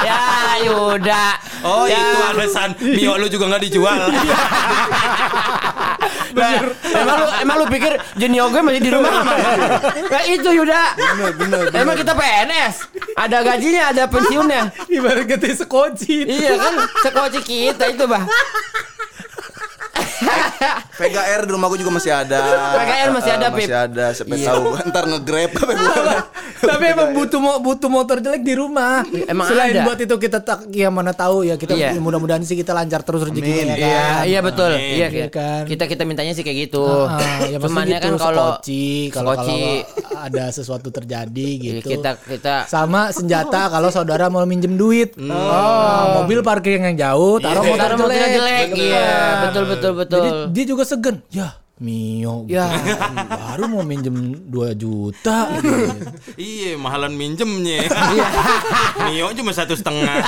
ya 0.03 0.21
Yuda. 0.61 1.25
Oh 1.63 1.87
Ya. 1.87 1.97
itu 1.97 2.19
alasan 2.29 2.69
Mio 2.77 3.17
lu 3.17 3.27
juga 3.27 3.49
nggak 3.49 3.63
dijual. 3.63 3.99
Nah, 6.33 6.51
emang 6.93 7.15
lu 7.15 7.27
emang 7.39 7.55
lu 7.55 7.65
pikir 7.67 7.93
Jenio 8.13 8.49
gue 8.49 8.61
masih 8.61 8.79
di 8.79 8.89
rumah 8.89 9.13
apa? 9.15 9.33
Nah 10.09 10.21
itu 10.25 10.49
Yuda. 10.49 10.81
Emang 11.73 11.95
kita 11.95 12.13
PNS. 12.13 12.75
Ada 13.13 13.37
gajinya, 13.43 13.83
ada 13.89 14.03
pensiunnya. 14.05 14.63
Ibarat 14.89 15.25
kata 15.25 15.47
sekoci. 15.55 16.25
iya 16.25 16.57
kan, 16.57 16.73
sekoci 17.01 17.39
kita 17.41 17.85
itu 17.87 18.03
bah. 18.03 18.25
Air 20.99 21.41
di 21.43 21.51
rumah 21.51 21.67
gua 21.67 21.75
juga 21.75 21.91
masih 21.91 22.11
ada. 22.11 22.39
Air 22.79 23.09
masih 23.11 23.31
ada, 23.31 23.45
Eh, 23.45 23.51
Masih 23.51 23.67
Pip. 23.67 23.75
ada, 23.75 24.05
siapa 24.13 24.33
tahu 24.33 24.63
ntar 24.87 25.03
nge-grab 25.05 25.51
apa. 25.53 25.73
Tapi 26.83 26.91
emang 26.91 27.09
butuh 27.13 27.39
mo- 27.39 27.61
butuh 27.61 27.87
motor 27.87 28.17
jelek 28.19 28.41
di 28.41 28.53
rumah. 28.53 29.07
Emang 29.23 29.47
Selain 29.47 29.71
ada. 29.71 29.83
buat 29.85 29.95
itu 29.97 30.15
kita 30.17 30.39
tak 30.39 30.67
ya 30.69 30.89
mana 30.89 31.11
tahu 31.11 31.43
ya 31.43 31.55
kita 31.55 31.73
Iya. 31.73 31.95
mudah-mudahan 31.95 32.43
sih 32.43 32.53
kita 32.53 32.71
lancar 32.71 33.01
terus 33.01 33.23
rezekinya 33.23 33.71
ya 33.71 33.75
Iya, 33.77 33.87
kan. 33.95 34.23
iya 34.25 34.39
betul. 34.41 34.71
Amin. 34.73 34.91
Iya, 34.93 35.07
Iya 35.09 35.27
kan. 35.29 35.63
Kita 35.63 35.83
kita 35.85 36.03
mintanya 36.03 36.33
sih 36.33 36.41
kayak 36.41 36.67
gitu. 36.67 36.83
Ah, 36.83 37.15
ya 37.41 37.55
Cuman 37.55 37.87
ya 37.87 37.95
maksudnya 37.95 37.97
kan 37.97 38.11
gitu, 38.11 38.19
kalau 38.21 38.47
sekoci, 38.53 38.85
kalau 39.09 39.31
kalau 39.33 39.57
ada 40.19 40.43
sesuatu 40.49 40.89
terjadi 40.89 41.47
Iya, 41.49 41.71
gitu. 41.79 41.87
kita 41.89 42.19
kita 42.19 42.55
sama 42.67 43.09
senjata 43.09 43.69
kalau 43.69 43.87
saudara 43.87 44.27
mau 44.27 44.43
minjem 44.43 44.75
duit. 44.75 45.15
Oh, 45.17 46.19
mobil 46.19 46.41
parkir 46.41 46.75
yang 46.75 46.93
jauh, 46.93 47.39
taruh 47.39 47.63
motor 47.63 47.79
taruh 47.79 47.97
motornya 47.97 48.27
jelek. 48.29 48.35
jelek. 48.35 48.67
Iya, 48.75 49.07
betul 49.41 49.63
betul 49.67 49.91
betul. 49.95 50.17
Jadi 50.17 50.29
dia 50.51 50.63
juga 50.67 50.83
segen. 50.83 51.15
Ya, 51.29 51.55
Mio. 51.83 52.47
Ya. 52.47 52.71
Baru 53.27 53.67
mau 53.67 53.83
minjem 53.83 54.39
2 54.47 54.79
juta. 54.79 55.51
iya 56.39 56.79
mahalan 56.79 57.11
minjemnya. 57.11 57.91
Mio 59.11 59.35
cuma 59.35 59.51
satu 59.51 59.75
setengah. 59.75 60.23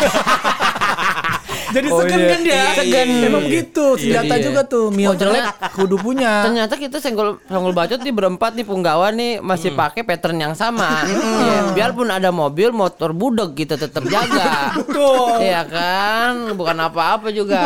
Jadi 1.76 1.88
Oh, 1.88 2.00
segen 2.00 2.16
iya. 2.18 2.30
kan 2.30 2.40
dia. 2.42 2.64
Segen. 2.74 3.08
Emang 3.22 3.44
begitu. 3.44 3.86
Senjata 3.96 4.34
Iya. 4.34 4.44
juga 4.44 4.62
tuh. 4.64 4.86
Mio 4.90 5.12
jelek 5.12 5.44
kudu 5.74 5.96
punya. 5.98 6.48
Ternyata 6.48 6.74
kita 6.76 6.98
senggol 6.98 7.44
senggol 7.44 7.72
bacot 7.72 8.00
nih 8.00 8.14
berempat 8.14 8.56
nih 8.56 8.64
punggawa 8.64 9.12
nih 9.12 9.40
masih 9.40 9.70
Hmm. 9.70 9.80
pakai 9.82 10.02
pattern 10.02 10.40
yang 10.40 10.54
sama. 10.54 11.04
Iya, 11.06 11.60
biarpun 11.74 12.08
ada 12.08 12.32
mobil 12.32 12.72
motor 12.72 13.12
budek 13.12 13.54
kita 13.58 13.76
tetap 13.76 14.04
jaga. 14.06 14.72
Betul. 14.80 15.44
Iya 15.44 15.62
kan, 15.66 16.34
bukan 16.54 16.78
apa-apa 16.80 17.28
juga. 17.30 17.60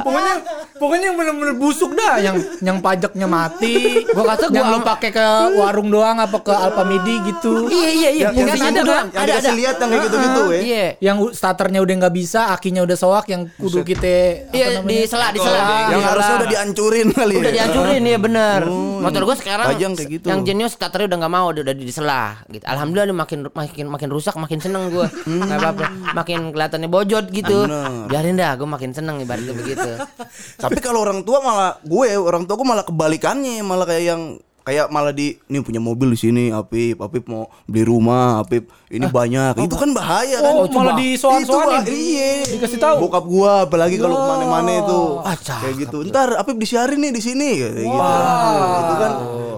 Pokoknya 0.00 0.34
pokoknya 0.76 1.04
yang 1.06 1.16
bener-bener 1.16 1.54
busuk 1.56 1.90
dah 1.92 2.20
yang 2.20 2.36
yang 2.60 2.78
pajaknya 2.78 3.26
mati. 3.26 4.04
Gua 4.06 4.24
kata 4.28 4.46
gua 4.46 4.56
yang 4.56 4.68
lu 4.70 4.80
pakai 4.80 5.10
ke 5.10 5.26
warung 5.56 5.88
doang 5.88 6.16
apa 6.16 6.38
ke 6.38 6.52
Alfamidi 6.52 7.16
gitu. 7.26 7.66
Iya 7.66 7.90
iya 7.90 8.10
iya, 8.10 8.24
Yang, 8.28 8.34
yang, 8.36 8.46
fungsinya 8.46 8.68
ada, 8.68 8.80
ada 8.80 8.92
yang 8.92 9.06
Ada 9.08 9.24
dikasih 9.26 9.46
ada. 9.46 9.56
lihat 9.56 9.74
yang 9.76 9.88
kayak 9.88 10.04
gitu-gitu 10.04 10.42
ya. 10.46 10.60
Iya. 10.60 10.86
Yang 11.00 11.16
starternya 11.32 11.80
udah 11.80 11.94
nggak 11.96 12.14
bisa, 12.14 12.40
akinya 12.48 12.80
udah 12.82 12.96
soak, 12.96 13.26
yang 13.26 13.42
kudu 13.56 13.80
kita 13.82 14.14
apa 14.42 14.52
Iya 14.52 14.66
namanya? 14.76 14.86
di 14.86 14.98
sela 15.02 15.26
di 15.28 15.38
sela. 15.38 15.58
Yang 15.88 15.96
Di 15.96 16.06
harusnya 16.06 16.28
sela. 16.28 16.38
udah 16.38 16.48
dihancurin 16.48 17.08
kali 17.10 17.34
udah 17.34 17.44
ya. 17.44 17.54
dihancurin 17.56 18.02
ya 18.04 18.18
bener 18.18 18.60
motor 18.96 19.22
gue 19.22 19.36
sekarang 19.36 19.66
Pajang 19.68 19.92
kayak 19.94 20.10
gitu. 20.10 20.26
yang 20.26 20.40
Genius 20.42 20.72
starternya 20.72 21.06
udah 21.06 21.18
nggak 21.18 21.32
mau 21.32 21.46
udah, 21.48 21.62
udah 21.62 21.74
diselah 21.74 22.30
gitu 22.46 22.64
alhamdulillah 22.64 23.06
nih 23.06 23.16
makin 23.16 23.38
makin 23.48 23.86
makin 23.86 24.08
rusak 24.08 24.34
makin 24.34 24.58
seneng 24.58 24.88
gue 24.88 25.06
nggak 25.24 25.58
apa-apa 25.58 25.84
makin 26.14 26.50
kelihatannya 26.50 26.88
bojot 26.88 27.24
gitu 27.28 27.58
Bener. 27.64 28.06
biarin 28.06 28.34
dah 28.34 28.52
gue 28.54 28.66
makin 28.66 28.90
seneng 28.90 29.16
ibaratnya 29.18 29.52
begitu 29.52 29.90
Tapi 30.56 30.78
kalau 30.78 31.00
orang 31.00 31.22
tua 31.22 31.38
malah 31.40 31.72
gue 31.80 32.08
orang 32.14 32.44
tua 32.44 32.54
gue 32.54 32.66
malah 32.66 32.84
kebalikannya 32.84 33.60
malah 33.60 33.84
kayak 33.84 34.04
yang 34.06 34.22
kayak 34.66 34.90
malah 34.90 35.14
di 35.14 35.38
ini 35.40 35.62
punya 35.62 35.78
mobil 35.78 36.10
di 36.10 36.18
sini 36.18 36.44
Apip 36.50 36.98
Apip 36.98 37.24
mau 37.24 37.46
beli 37.64 37.82
rumah 37.82 38.42
Apip 38.42 38.66
ini 38.86 39.02
banyak. 39.04 39.58
Itu 39.58 39.74
kan 39.74 39.90
bahaya 39.90 40.38
kan? 40.40 40.52
Oh, 40.52 40.66
malah 40.68 40.94
Itu 40.94 41.02
disoan-soanin. 41.18 41.82
bah- 41.82 41.86
iya. 41.88 42.42
Dikasih 42.48 42.78
tahu. 42.78 42.96
bokap 43.00 43.24
gua 43.24 43.52
apalagi 43.62 43.94
kalau 43.96 44.14
ke 44.14 44.26
mana-mana 44.28 44.70
itu. 44.76 45.00
Ah, 45.22 45.34
cakep 45.34 45.62
kayak 45.62 45.74
gitu 45.80 45.96
ntar 46.06 46.28
Apip 46.34 46.54
disiarin 46.56 46.98
nih 46.98 47.10
di 47.10 47.18
sini. 47.20 47.50
Kayak 47.56 47.74
gitu. 47.78 47.94
Itu 48.76 48.94
kan 48.96 49.12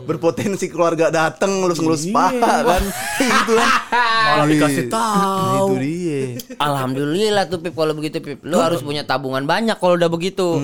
berpotensi 0.04 0.66
keluarga 0.66 1.08
dateng 1.08 1.60
ngelus-ngelus 1.60 2.08
paha 2.08 2.36
kan. 2.66 2.82
Gitu 3.18 3.52
kan. 3.52 3.70
Malah 4.30 4.46
dikasih 4.46 4.84
Iya. 4.84 4.94
tahu. 4.94 5.58
itu 5.58 5.74
dia. 5.82 6.20
Alhamdulillah 6.58 7.44
tuh 7.46 7.58
Pip. 7.58 7.74
Kalau 7.74 7.92
begitu 7.92 8.18
Pip 8.18 8.38
lu 8.42 8.56
harus 8.56 8.80
punya 8.80 9.02
tabungan 9.02 9.42
banyak 9.42 9.74
kalau 9.76 9.94
udah 9.94 10.06
begitu. 10.06 10.56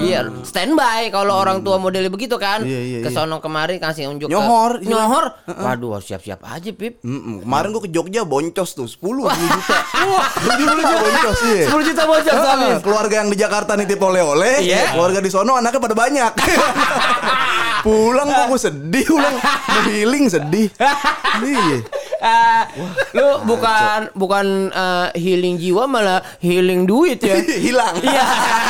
Iya 0.00 0.32
standby 0.40 1.10
kalau 1.10 1.36
orang 1.36 1.60
tua 1.60 1.76
modelnya 1.76 2.08
begitu 2.08 2.34
kan. 2.36 2.62
Iya, 2.62 2.80
iya, 2.80 2.98
ke 3.00 3.10
sono 3.10 3.38
kemari 3.38 3.76
kasih 3.88 4.04
unjuk 4.06 4.26
ke- 4.26 4.32
Nyohor, 4.32 4.72
iya. 4.78 4.88
nyohor 4.90 5.24
waduh 5.48 5.90
harus 5.94 6.06
siap-siap 6.06 6.40
aja 6.42 6.70
Pip 6.70 7.00
Mm-mm. 7.00 7.42
kemarin 7.42 7.68
gua 7.70 7.80
ke 7.80 7.90
Jogja 7.90 8.22
boncos 8.22 8.70
tuh 8.72 8.84
10 8.84 9.00
10 9.00 9.32
juta 9.32 9.76
10 10.44 10.60
juta 10.60 10.94
boncos 10.94 11.38
iya 11.48 11.64
10 11.72 11.88
juta 11.88 12.02
bocor 12.04 12.30
Ah, 12.30 12.54
habis 12.54 12.80
keluarga 12.80 13.14
yang 13.16 13.28
di 13.28 13.36
Jakarta 13.36 13.72
nitip 13.74 13.98
oleh-oleh, 13.98 14.60
Iya. 14.60 14.92
keluarga 14.92 15.18
di 15.18 15.28
sono 15.28 15.54
anaknya 15.54 15.80
pada 15.80 15.94
banyak. 15.94 16.32
pulang 17.80 18.26
kok 18.26 18.46
gue 18.48 18.60
sedih, 18.60 19.06
pulang 19.06 19.36
healing 19.86 20.26
sedih. 20.26 20.68
Iya. 21.38 21.78
Ah, 22.18 22.66
lu 23.14 23.46
bukan 23.46 24.10
bukan 24.12 24.46
eh, 24.68 25.08
healing 25.14 25.54
jiwa 25.54 25.86
malah 25.86 26.18
healing 26.38 26.82
duit 26.82 27.22
ya. 27.22 27.38
Hilang. 27.66 27.94
Iya. 28.02 28.24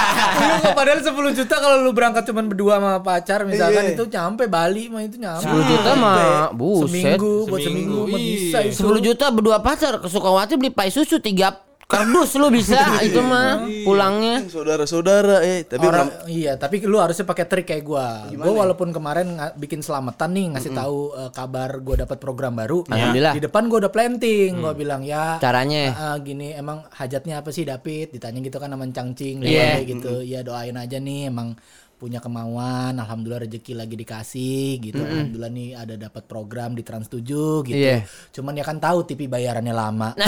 Lu 0.38 0.54
kok 0.62 0.72
padahal 0.72 1.00
10 1.02 1.10
juta 1.34 1.54
kalau 1.58 1.82
lu 1.82 1.90
berangkat 1.90 2.22
cuman 2.24 2.46
berdua 2.46 2.78
sama 2.78 3.00
pacar 3.00 3.42
misalkan 3.42 3.90
Iya. 3.90 3.94
itu 3.96 4.04
nyampe 4.06 4.46
Bali 4.46 4.86
mah 4.86 5.02
itu 5.02 5.16
nyampe. 5.18 5.44
10 5.44 5.64
juta 5.66 5.90
mah 5.94 6.52
buset. 6.52 7.18
Seminggu 7.18 7.32
buat 7.44 7.58
Seminggu, 7.58 7.96
seminggu 7.98 8.00
mah 8.06 8.20
iya. 8.20 8.34
bisa 8.38 8.58
itu. 8.62 8.86
10 8.86 9.02
juta 9.02 9.26
berdua 9.28 9.58
pacar 9.58 9.98
ke 9.98 10.06
Sukawati 10.06 10.54
beli 10.54 10.70
pai 10.70 10.88
susu 10.88 11.18
3 11.18 11.67
kardus 11.88 12.36
lu 12.36 12.52
bisa 12.52 12.76
itu 13.08 13.16
mah 13.18 13.64
pulangnya. 13.80 14.44
Saudara-saudara 14.44 15.40
eh 15.40 15.64
tapi 15.64 15.80
Orang, 15.82 16.12
belum- 16.12 16.28
iya, 16.28 16.52
tapi 16.54 16.84
lu 16.84 17.00
harusnya 17.00 17.24
pakai 17.24 17.48
trik 17.48 17.64
kayak 17.64 17.80
gua. 17.82 18.28
Gua 18.28 18.52
walaupun 18.60 18.92
kemarin 18.92 19.26
bikin 19.56 19.80
selamatan 19.80 20.30
nih 20.30 20.46
ngasih 20.52 20.76
tahu 20.76 21.16
eh, 21.16 21.30
kabar 21.32 21.80
gua 21.80 22.04
dapat 22.04 22.20
program 22.20 22.52
baru. 22.54 22.84
Alhamdulillah. 22.86 23.32
Di 23.32 23.42
depan 23.42 23.66
gua 23.66 23.78
udah 23.80 23.90
planting, 23.90 24.60
gua 24.60 24.76
bilang 24.76 25.00
ya 25.00 25.40
Caranya. 25.40 25.82
ah, 25.90 26.04
ah, 26.12 26.16
gini 26.20 26.52
emang 26.52 26.84
hajatnya 26.92 27.40
apa 27.40 27.48
sih 27.48 27.64
David? 27.64 28.12
Ditanya 28.12 28.38
gitu 28.38 28.60
kan 28.60 28.68
sama 28.68 28.84
Cangcing 28.86 29.40
Iya. 29.40 29.80
gitu. 29.80 30.20
Ya 30.20 30.44
doain 30.44 30.76
aja 30.76 31.00
nih 31.00 31.32
emang 31.32 31.56
punya 31.98 32.22
kemauan, 32.22 32.94
alhamdulillah 32.94 33.42
rezeki 33.42 33.74
lagi 33.74 33.98
dikasih 33.98 34.78
gitu. 34.78 35.02
Alhamdulillah 35.02 35.50
nih 35.50 35.68
ada 35.74 35.94
dapat 35.98 36.30
program 36.30 36.78
di 36.78 36.86
Trans 36.86 37.10
7 37.10 37.66
gitu. 37.66 37.74
Iya. 37.74 38.06
Cuman 38.30 38.54
ya 38.54 38.62
kan 38.62 38.78
tahu 38.78 39.02
TV 39.02 39.26
bayarannya 39.26 39.74
lama. 39.74 40.14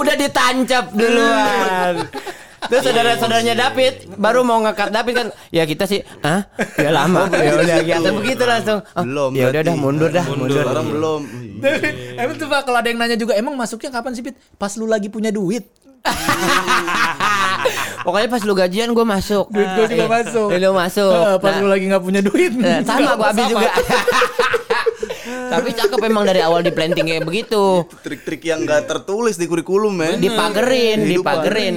Udah 0.00 0.16
ditancap 0.16 0.96
duluan. 0.96 2.08
Terus 2.62 2.82
saudara-saudaranya 2.88 3.54
David 3.58 4.16
baru 4.16 4.46
mau 4.46 4.62
ngekat 4.62 4.94
David 4.94 5.14
kan 5.18 5.28
ya 5.50 5.66
kita 5.66 5.82
sih 5.82 5.98
ah 6.22 6.46
ya 6.78 6.94
lama 6.94 7.26
ya 7.34 7.58
udah 7.58 7.78
kita 7.82 8.10
begitu 8.14 8.46
langsung 8.46 8.78
oh, 8.86 9.02
belum. 9.02 9.30
ya 9.34 9.50
udah 9.50 9.62
dah 9.66 9.74
mundur 9.74 10.10
dah 10.14 10.22
mundur 10.30 10.62
Sekarang 10.62 10.86
belum. 10.94 11.20
emang 12.22 12.36
tuh 12.38 12.46
Pak 12.46 12.62
kalau 12.62 12.78
ada 12.78 12.86
yang 12.86 13.02
nanya 13.02 13.18
juga 13.18 13.34
emang 13.34 13.58
masuknya 13.58 13.90
kapan 13.90 14.14
sih 14.14 14.22
Pit? 14.22 14.38
Pas 14.56 14.70
lu 14.78 14.86
lagi 14.86 15.10
punya 15.10 15.34
duit. 15.34 15.66
pokoknya 18.00 18.28
pas 18.28 18.42
lu 18.42 18.52
gajian 18.52 18.88
gue 18.88 19.04
masuk 19.04 19.46
Duit 19.48 19.68
gua 19.68 19.84
juga 19.84 19.94
Iya. 19.96 20.06
masuk. 20.10 20.48
lu 20.50 20.70
masuk 20.72 21.12
Eh, 21.12 21.36
pas 21.38 21.52
Nah, 21.52 21.60
lu 21.60 21.68
lagi 21.68 21.84
nggak 21.86 22.02
punya 22.02 22.20
duit. 22.20 22.52
Eh, 22.54 22.80
sama 22.82 23.12
gua 23.14 23.28
habis 23.30 23.46
juga. 23.46 23.68
Tapi 25.32 25.68
cakep 25.72 26.00
emang 26.02 26.24
dari 26.24 26.40
awal 26.40 26.60
di 26.60 26.72
planting 26.72 27.04
kayak 27.04 27.24
begitu. 27.24 27.84
Trik-trik 28.00 28.42
yang 28.42 28.64
gak 28.64 28.88
tertulis 28.88 29.36
di 29.36 29.46
kurikulum 29.46 29.92
men. 29.92 30.16
Dipagerin, 30.18 31.04
dipagerin. 31.04 31.74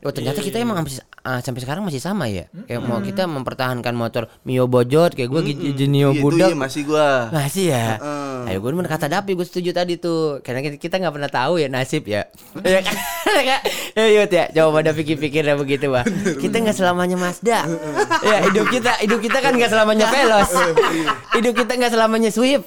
Oh 0.00 0.12
ternyata 0.12 0.40
kita 0.40 0.56
emang 0.56 0.80
masih, 0.80 1.00
ah, 1.20 1.40
sampai 1.40 1.60
sekarang 1.60 1.84
masih 1.84 2.00
sama 2.00 2.26
ya. 2.26 2.48
Kayak 2.64 2.80
mau 2.82 3.00
kita 3.00 3.24
mempertahankan 3.24 3.92
motor 3.92 4.28
Mio 4.44 4.64
Bojot 4.64 5.12
kayak 5.12 5.28
gue 5.28 5.40
Genio 5.76 6.10
Iya, 6.10 6.20
itu 6.20 6.24
Budak. 6.24 6.48
iya 6.48 6.56
masih 6.56 6.82
gua. 6.84 7.28
Masih 7.30 7.64
ya. 7.72 7.86
Heeh. 8.00 8.50
Ayo 8.50 8.58
gue 8.58 8.72
kata 8.82 9.06
Dapi 9.06 9.36
gue 9.36 9.46
setuju 9.46 9.70
tadi 9.70 10.00
tuh. 10.00 10.40
Karena 10.40 10.64
kita- 10.64 10.98
nggak 11.00 11.14
pernah 11.16 11.30
tahu 11.32 11.60
ya 11.60 11.68
nasib 11.68 12.04
ya. 12.04 12.24
Ya 12.60 12.80
kan? 12.80 12.96
Ya 13.96 14.06
ya. 14.24 14.44
Coba 14.52 14.80
pada 14.82 14.90
pikir-pikirnya 14.92 15.54
begitu 15.56 15.88
bah. 15.90 16.04
Kita 16.40 16.56
nggak 16.60 16.76
selamanya 16.76 17.16
Mazda. 17.16 17.64
ya 18.20 18.36
hidup 18.48 18.66
kita 18.68 18.92
hidup 19.00 19.20
kita 19.20 19.38
kan 19.40 19.52
nggak 19.54 19.70
selamanya 19.70 20.06
Veloz. 20.08 20.50
Hidup 21.36 21.54
kita 21.56 21.72
nggak 21.76 21.92
selamanya 21.92 22.30
Swift. 22.30 22.66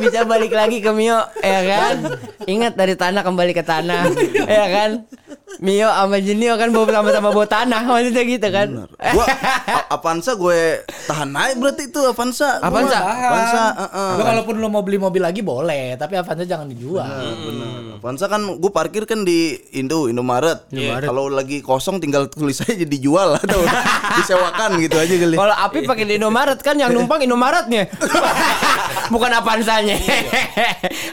Bisa 0.00 0.24
balik 0.24 0.52
lagi 0.54 0.80
ke 0.80 0.90
Mio, 0.94 1.20
ya 1.42 1.60
kan? 1.66 1.96
Ingat 2.48 2.72
dari 2.78 2.94
tanah 2.96 3.20
kembali 3.20 3.52
ke 3.52 3.64
tanah, 3.64 4.08
ya 4.48 4.66
kan? 4.70 4.90
Mio 5.60 5.86
sama 5.92 6.16
Genio 6.18 6.56
kan 6.56 6.72
bawa 6.72 6.88
sama-sama 6.88 7.28
bawa 7.30 7.46
tanah, 7.46 7.82
maksudnya 7.84 8.22
gitu 8.24 8.48
kan? 8.48 8.68
Gua 8.88 9.26
Avanza 9.92 10.32
gue 10.34 10.80
tahan 11.04 11.28
naik 11.28 11.60
berarti 11.60 11.92
itu 11.92 12.00
Avanza. 12.00 12.56
Avanza? 12.64 12.98
Avanza, 12.98 13.62
heeh. 13.76 14.12
Lo 14.16 14.22
kalaupun 14.24 14.54
lo 14.56 14.68
mau 14.72 14.80
beli 14.80 14.96
mobil 14.96 15.20
lagi 15.20 15.44
boleh, 15.44 16.00
tapi 16.00 16.16
Avanza 16.16 16.48
jangan 16.48 16.72
dijual. 16.72 17.12
Bener. 17.36 18.00
Avanza 18.00 18.26
kan 18.32 18.42
gue 18.58 18.72
parkir 18.72 19.04
kan 19.04 19.22
di 19.28 19.54
Indo, 19.76 20.08
Indomaret. 20.08 20.66
Kalau 21.04 21.28
lagi 21.28 21.60
kosong 21.60 22.00
tinggal 22.00 22.32
tulis 22.32 22.58
aja 22.64 22.82
dijual 22.88 23.36
atau 23.36 23.60
disewakan 24.18 24.80
gitu 24.80 24.96
aja 24.96 25.14
kali. 25.14 25.36
Kalau 25.36 25.54
Api 25.54 25.78
pakai 25.84 26.04
di 26.08 26.14
Indomaret 26.16 26.58
kan 26.64 26.80
yang 26.80 26.90
numpang 26.96 27.20
Indomaretnya. 27.22 27.92
Bukan 29.12 29.30
Avanzanya. 29.82 29.96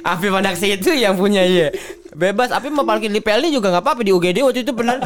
Api 0.13 0.27
pada 0.29 0.51
situ 0.53 0.89
yang 0.93 1.13
punya 1.13 1.41
ya. 1.41 1.69
Bebas 2.09 2.49
Api 2.49 2.69
mau 2.69 2.81
parkir 2.81 3.07
di 3.07 3.21
PLD 3.21 3.49
juga 3.49 3.69
nggak 3.69 3.85
apa-apa 3.85 4.01
di 4.01 4.09
UGD 4.09 4.41
waktu 4.41 4.65
itu 4.65 4.73
benar 4.73 4.97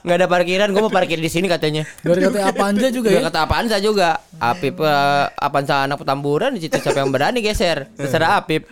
nggak 0.00 0.16
ada 0.16 0.26
parkiran 0.26 0.72
gue 0.72 0.80
mau 0.80 0.88
parkir 0.88 1.16
di 1.16 1.28
sini 1.28 1.46
katanya. 1.46 1.84
Dari 2.00 2.22
kata 2.22 2.48
Avanza 2.48 2.88
juga 2.88 3.08
Juga 3.12 3.20
ya. 3.20 3.26
kata 3.28 3.38
Avanza 3.42 3.76
juga. 3.78 4.08
Apip 4.36 4.76
eh, 4.78 5.24
Avanza 5.36 5.84
anak 5.84 6.00
petamburan 6.00 6.52
di 6.52 6.60
situ 6.60 6.76
siapa 6.76 7.00
yang 7.00 7.12
berani 7.12 7.40
geser. 7.40 7.88
Terserah 7.92 8.40
Apip. 8.40 8.68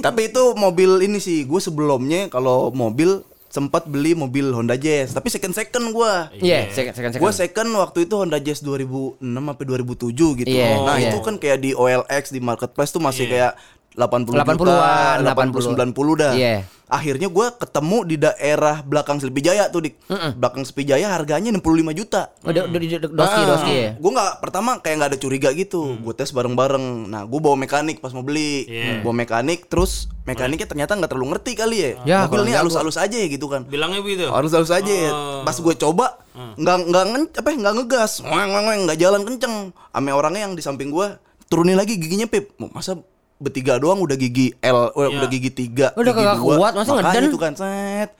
Tapi 0.00 0.20
itu 0.26 0.42
mobil 0.54 1.04
ini 1.04 1.20
sih, 1.20 1.44
gue 1.44 1.60
sebelumnya 1.60 2.26
kalau 2.26 2.72
mobil 2.72 3.20
sempat 3.52 3.84
beli 3.84 4.16
mobil 4.16 4.48
Honda 4.48 4.80
Jazz, 4.80 5.12
tapi 5.12 5.28
second 5.28 5.52
second 5.52 5.92
gue. 5.92 6.12
Iya, 6.40 6.72
second 6.72 6.96
second 6.96 7.12
Gue 7.20 7.28
second. 7.36 7.68
second 7.68 7.68
waktu 7.84 7.98
itu 8.08 8.14
Honda 8.16 8.40
Jazz 8.40 8.64
2006 8.64 9.20
sampai 9.20 9.64
2007 9.68 10.40
gitu. 10.40 10.48
Iya, 10.48 10.80
nah, 10.80 10.96
iya. 10.96 11.12
itu 11.12 11.20
kan 11.20 11.36
kayak 11.36 11.60
di 11.60 11.76
OLX 11.76 12.32
di 12.32 12.40
marketplace 12.40 12.96
tuh 12.96 13.04
masih 13.04 13.28
kayak 13.28 13.52
80 13.92 14.40
80-an, 14.40 15.20
juta, 15.20 15.32
80. 15.36 15.92
80 15.92 15.92
90 15.92 16.16
dah. 16.16 16.32
Iya. 16.32 16.64
Akhirnya 16.92 17.24
gue 17.26 17.46
ketemu 17.54 17.98
di 18.04 18.16
daerah 18.16 18.82
belakang 18.82 19.16
Selpijaya 19.16 19.66
tuh 19.66 19.80
di 19.80 19.96
belakang 20.34 20.60
Selpijaya 20.60 21.08
harganya 21.08 21.48
65 21.50 21.64
juta. 21.94 22.28
Udah 22.44 22.68
udah 22.68 22.78
di- 22.78 22.90
doski 22.92 23.40
doski 23.42 23.72
ya. 23.72 23.90
Gue 23.96 24.10
nggak 24.12 24.32
pertama 24.38 24.76
kayak 24.76 24.96
nggak 24.98 25.10
ada 25.10 25.18
curiga 25.18 25.48
gitu. 25.52 25.96
Gue 25.98 26.12
tes 26.12 26.28
bareng-bareng. 26.28 26.84
Nah, 27.08 27.24
gue 27.24 27.40
bawa 27.40 27.56
mekanik 27.56 27.98
pas 27.98 28.12
mau 28.12 28.20
beli. 28.20 28.68
Bawa 29.00 29.16
mekanik, 29.16 29.66
terus 29.66 30.04
mekaniknya 30.22 30.68
ternyata 30.68 30.92
nggak 30.92 31.08
terlalu 31.08 31.32
ngerti 31.32 31.52
kali 31.54 31.76
ya. 31.78 31.90
Ya, 32.04 32.18
Mobil 32.22 32.44
ini 32.44 32.52
halus-halus 32.60 32.94
aja 32.94 33.16
ya 33.16 33.26
gitu 33.26 33.48
kan. 33.48 33.64
Bilangnya 33.64 33.98
begitu. 33.98 34.28
Halus-halus 34.28 34.68
aja. 34.70 34.92
ya. 34.92 35.10
Pas 35.42 35.56
gue 35.56 35.74
coba 35.74 36.20
nggak 36.54 36.76
nggak 36.86 37.04
ngen- 37.08 37.32
apa 37.34 37.48
ya, 37.48 37.56
nggak 37.58 37.74
ngegas, 37.78 38.12
nggak 38.20 38.98
jalan 38.98 39.20
kenceng. 39.22 39.54
Ame 39.90 40.10
orangnya 40.10 40.44
yang 40.44 40.52
di 40.52 40.60
samping 40.60 40.88
gue 40.88 41.08
turunin 41.46 41.74
lagi 41.74 41.96
giginya 41.96 42.24
pip. 42.24 42.52
Masa 42.58 43.00
bertiga 43.42 43.82
doang 43.82 43.98
udah 43.98 44.14
gigi 44.14 44.54
L, 44.62 44.94
eh, 44.94 45.10
udah 45.18 45.28
gigi 45.28 45.50
tiga. 45.50 45.90
Udah 45.98 46.14
gigi 46.14 46.22
kagak 46.22 46.38
dua. 46.38 46.54
kuat, 46.56 46.72
masa 46.78 46.90
Makanya 46.94 47.10
ngeden? 47.10 47.30
itu 47.34 47.38
kan 47.42 47.52
set. 47.58 48.10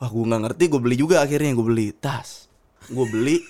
Wah 0.00 0.08
gue 0.08 0.24
nggak 0.24 0.40
ngerti, 0.48 0.64
gue 0.72 0.80
beli 0.80 0.96
juga 0.96 1.20
akhirnya 1.20 1.52
gue 1.52 1.66
beli 1.68 1.86
tas. 1.92 2.48
Gue 2.88 3.06
beli, 3.06 3.44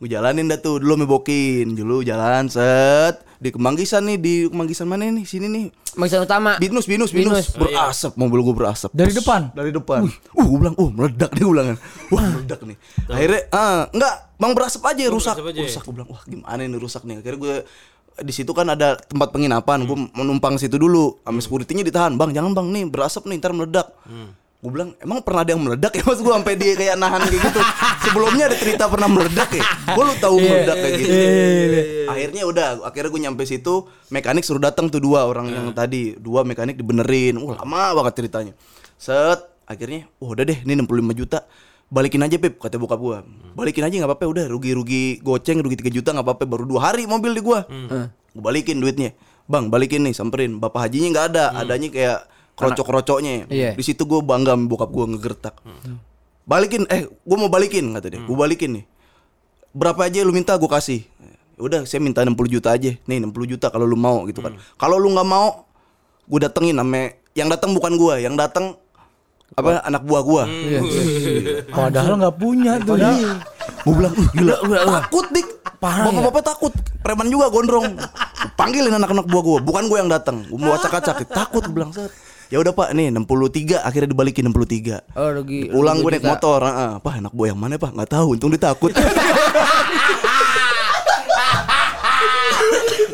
gue 0.00 0.08
jalanin 0.08 0.48
dah 0.48 0.58
tuh 0.58 0.80
dulu 0.80 1.04
mebokin, 1.04 1.76
dulu 1.76 2.00
jalan 2.00 2.48
set 2.48 3.20
di 3.44 3.52
Kemanggisan 3.52 4.08
nih 4.08 4.16
di 4.16 4.34
Kemanggisan 4.48 4.88
mana 4.88 5.04
nih 5.04 5.28
sini 5.28 5.46
nih 5.52 5.66
Maksud 5.94 6.26
utama. 6.26 6.58
Binus, 6.58 6.90
binus, 6.90 7.14
Binus. 7.14 7.54
binus, 7.54 7.54
berasap 7.54 8.18
mobil 8.18 8.42
gue 8.42 8.54
berasap. 8.56 8.90
Dari 8.90 9.14
depan? 9.14 9.54
Dari 9.54 9.70
depan. 9.70 10.02
Uh, 10.34 10.42
gue 10.42 10.58
bilang, 10.58 10.74
uh 10.74 10.90
meledak 10.90 11.30
nih 11.30 11.42
gue 11.46 11.52
bilang 11.54 11.66
kan. 11.70 11.78
Wah 12.10 12.24
meledak 12.34 12.60
nih. 12.66 12.76
Akhirnya, 13.06 13.40
ah 13.54 13.86
enggak, 13.94 14.14
bang 14.34 14.52
berasap 14.58 14.82
aja 14.90 15.02
rusak. 15.06 15.34
berasap 15.38 15.54
aja 15.54 15.60
ya? 15.62 15.66
Rusak 15.70 15.82
gue 15.86 15.94
bilang, 15.94 16.08
wah 16.10 16.22
gimana 16.26 16.60
ini 16.66 16.76
rusak 16.82 17.02
nih. 17.06 17.22
Akhirnya 17.22 17.38
gue 17.38 17.56
di 18.22 18.32
situ 18.34 18.54
kan 18.54 18.70
ada 18.70 18.94
tempat 18.94 19.34
penginapan, 19.34 19.82
gue 19.88 19.96
menumpang 20.14 20.54
situ 20.60 20.78
dulu. 20.78 21.18
Sama 21.26 21.40
security-nya 21.42 21.82
ditahan, 21.82 22.14
bang 22.14 22.30
jangan 22.30 22.54
bang 22.54 22.66
nih 22.70 22.84
berasap 22.86 23.26
nih 23.26 23.42
ntar 23.42 23.50
meledak. 23.50 23.90
Gue 24.64 24.72
bilang 24.72 24.96
emang 24.96 25.20
pernah 25.20 25.44
ada 25.44 25.52
yang 25.52 25.60
meledak 25.60 25.92
ya 25.92 26.00
mas 26.08 26.24
gue 26.24 26.32
sampai 26.32 26.56
dia 26.56 26.72
kayak 26.72 26.96
nahan 26.96 27.20
kayak 27.28 27.36
gitu. 27.36 27.60
Sebelumnya 28.08 28.44
ada 28.48 28.56
cerita 28.56 28.88
pernah 28.88 29.08
meledak 29.12 29.50
ya. 29.52 29.64
Gue 29.92 30.04
lu 30.08 30.14
tahu 30.16 30.36
meledak 30.40 30.76
kayak 30.80 30.94
gitu. 31.04 31.14
Akhirnya 32.08 32.42
udah, 32.48 32.68
akhirnya 32.80 33.10
gue 33.12 33.22
nyampe 33.28 33.42
situ 33.44 33.84
mekanik 34.08 34.40
suruh 34.40 34.64
datang 34.64 34.88
tuh 34.88 35.04
dua 35.04 35.28
orang 35.28 35.52
yang 35.52 35.66
tadi 35.76 36.16
dua 36.16 36.48
mekanik 36.48 36.80
dibenerin. 36.80 37.36
Wah 37.44 37.60
lama 37.60 37.92
banget 38.00 38.24
ceritanya. 38.24 38.52
Set 38.96 39.52
akhirnya, 39.68 40.08
oh 40.16 40.32
udah 40.32 40.44
deh 40.48 40.56
ini 40.64 40.80
65 40.80 41.12
juta. 41.12 41.44
Balikin 41.94 42.26
aja 42.26 42.34
Pip 42.42 42.58
kata 42.58 42.74
bokap 42.74 42.98
gua. 42.98 43.22
Balikin 43.54 43.86
aja 43.86 43.94
nggak 44.02 44.10
apa-apa 44.10 44.26
udah 44.26 44.44
rugi-rugi 44.50 45.22
goceng 45.22 45.62
rugi 45.62 45.78
3 45.78 45.94
juta 45.94 46.10
nggak 46.10 46.26
apa-apa 46.26 46.42
baru 46.42 46.66
dua 46.66 46.90
hari 46.90 47.06
mobil 47.06 47.30
di 47.30 47.38
gua. 47.38 47.62
Gua 48.34 48.42
balikin 48.50 48.82
duitnya. 48.82 49.14
Bang, 49.46 49.70
balikin 49.70 50.02
nih 50.02 50.10
samperin. 50.10 50.58
Bapak 50.58 50.90
hajinya 50.90 51.14
nggak 51.14 51.26
ada, 51.30 51.44
adanya 51.54 51.94
kayak 51.94 52.26
krocok-krocoknya. 52.58 53.46
Iya. 53.46 53.78
Di 53.78 53.82
situ 53.86 54.02
gua 54.10 54.26
bangga 54.26 54.58
bokap 54.58 54.90
gua 54.90 55.06
ngegertak. 55.06 55.54
Balikin 56.42 56.82
eh 56.90 57.06
gua 57.22 57.46
mau 57.46 57.50
balikin 57.52 57.94
kata 57.94 58.10
dia. 58.10 58.20
Gua 58.26 58.42
balikin 58.42 58.82
nih. 58.82 58.84
Berapa 59.70 60.10
aja 60.10 60.26
lu 60.26 60.34
minta 60.34 60.58
gua 60.58 60.74
kasih. 60.74 61.06
Udah 61.54 61.86
saya 61.86 62.02
minta 62.02 62.26
60 62.26 62.34
juta 62.50 62.74
aja. 62.74 62.90
Nih 63.06 63.22
60 63.22 63.54
juta 63.54 63.70
kalau 63.70 63.86
lu 63.86 63.94
mau 63.94 64.26
gitu 64.26 64.42
kan. 64.42 64.58
Kalau 64.74 64.98
lu 64.98 65.14
nggak 65.14 65.28
mau 65.30 65.62
gue 66.24 66.40
datengin 66.42 66.74
sama 66.74 67.12
yang 67.36 67.52
datang 67.52 67.70
bukan 67.76 67.94
gua, 68.00 68.16
yang 68.16 68.34
datang 68.34 68.80
apa 69.54 69.70
anak 69.86 70.02
buah 70.02 70.22
gua. 70.24 70.42
Iya. 70.48 70.80
Padahal 71.76 72.14
nggak 72.18 72.36
punya 72.40 72.72
tuh. 72.82 72.96
Gue 73.84 73.94
bilang, 73.94 74.14
"Uh, 74.16 74.28
gila, 74.32 74.54
takut 75.04 75.26
dik. 75.30 75.48
Bapak-bapak 75.78 76.42
takut. 76.42 76.72
Preman 77.04 77.28
juga 77.28 77.52
gondrong. 77.52 78.00
Panggilin 78.56 78.96
anak-anak 78.96 79.28
buah 79.28 79.42
gua, 79.44 79.58
bukan 79.60 79.84
gua 79.92 79.98
yang 80.00 80.10
datang. 80.10 80.48
Gua 80.48 80.58
mau 80.58 80.72
acak-acak, 80.74 81.28
takut 81.28 81.62
gua 81.68 81.74
bilang, 81.76 81.92
"Set." 81.92 82.10
Ya 82.52 82.60
udah 82.60 82.76
Pak, 82.76 82.92
nih 82.92 83.08
63 83.08 83.80
akhirnya 83.80 84.12
dibalikin 84.12 84.44
63. 84.52 85.00
Oh 85.16 85.32
rugi. 85.32 85.72
Pulang 85.72 85.96
rugi 85.98 86.04
gue 86.04 86.10
naik 86.20 86.26
motor, 86.28 86.60
heeh. 86.60 86.90
Pak 87.00 87.14
anak 87.24 87.32
buah 87.32 87.48
yang 87.50 87.60
mana 87.60 87.80
Pak? 87.80 87.90
Nggak 87.96 88.10
tahu, 88.14 88.36
untung 88.36 88.52
dia 88.52 88.62
takut. 88.62 88.92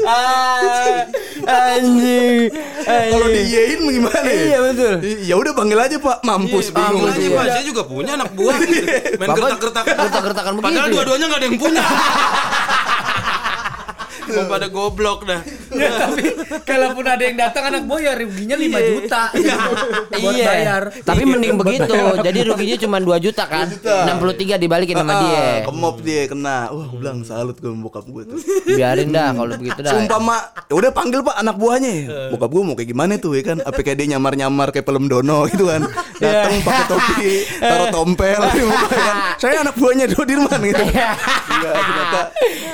Ah, 0.02 1.06
anjing. 1.72 2.29
Kalau 3.10 3.26
diiyain 3.28 3.80
gimana 3.80 4.28
ya? 4.28 4.42
Iya, 4.42 4.58
betul. 4.64 4.94
Ya 5.24 5.34
udah 5.36 5.52
panggil 5.52 5.78
aja 5.78 5.96
Pak, 5.98 6.16
mampus 6.22 6.66
bingung. 6.70 7.02
Makanya 7.06 7.28
Pak, 7.34 7.44
saya 7.50 7.64
juga 7.64 7.82
punya 7.84 8.12
anak 8.16 8.30
buah. 8.34 8.56
Main 8.58 9.18
Bapak 9.18 9.36
gertak-gertakan. 9.36 9.94
gertak-gertakan 9.96 10.52
begitu 10.56 10.66
Padahal 10.66 10.88
ya? 10.88 10.92
dua-duanya 10.94 11.26
nggak 11.28 11.40
ada 11.40 11.46
yang 11.46 11.58
punya. 11.58 11.82
Mau 14.30 14.46
pada 14.46 14.66
goblok 14.70 15.26
dah. 15.26 15.40
Ya, 15.70 15.90
tapi 16.02 16.22
kalaupun 16.66 17.04
ada 17.06 17.22
yang 17.22 17.36
datang 17.38 17.64
anak 17.70 17.82
boy 17.86 18.02
ya 18.02 18.18
ruginya 18.18 18.56
5 18.58 18.90
juta 18.90 19.22
buat 20.20 20.34
iya. 20.34 20.46
bayar. 20.46 20.82
Tapi 21.06 21.22
mending 21.22 21.56
begitu. 21.58 21.94
Jadi 22.20 22.38
ruginya 22.46 22.76
cuma 22.82 22.96
2 22.98 23.24
juta 23.24 23.44
kan. 23.46 23.66
63 23.70 24.58
dibalikin 24.58 24.96
sama 24.98 25.14
dia. 25.22 25.38
Ah, 25.38 25.58
Kemop 25.70 25.96
dia 26.02 26.22
kena. 26.26 26.58
Wah, 26.74 26.86
gue 26.90 26.98
bilang 26.98 27.18
salut 27.22 27.56
gue 27.58 27.70
bokap 27.70 28.06
gue 28.10 28.22
tuh. 28.26 28.38
Biarin 28.66 29.14
dah 29.14 29.30
kalau 29.34 29.52
begitu 29.54 29.80
dah. 29.80 29.92
Sumpah 29.94 30.20
mak, 30.20 30.42
ya 30.66 30.74
udah 30.74 30.90
panggil 30.90 31.20
pak 31.22 31.36
anak 31.38 31.56
buahnya. 31.56 31.92
Bokap 32.34 32.50
gue 32.50 32.62
mau 32.66 32.74
kayak 32.74 32.90
gimana 32.90 33.12
tuh 33.18 33.38
ya 33.38 33.42
kan? 33.46 33.58
Apa 33.62 33.80
kayak 33.80 33.96
dia 34.02 34.06
nyamar-nyamar 34.16 34.74
kayak 34.74 34.86
film 34.86 35.06
Dono 35.06 35.46
gitu 35.46 35.70
kan? 35.70 35.86
Datang 36.20 36.60
pakai 36.60 36.84
topi, 36.84 37.32
taruh 37.62 37.88
tompel, 37.88 38.40
kan? 38.44 39.16
Saya 39.42 39.64
anak 39.64 39.74
buahnya 39.78 40.04
Dodirman 40.12 40.60
gitu. 40.68 40.84
Iya 40.84 41.70
ternyata. 41.70 42.20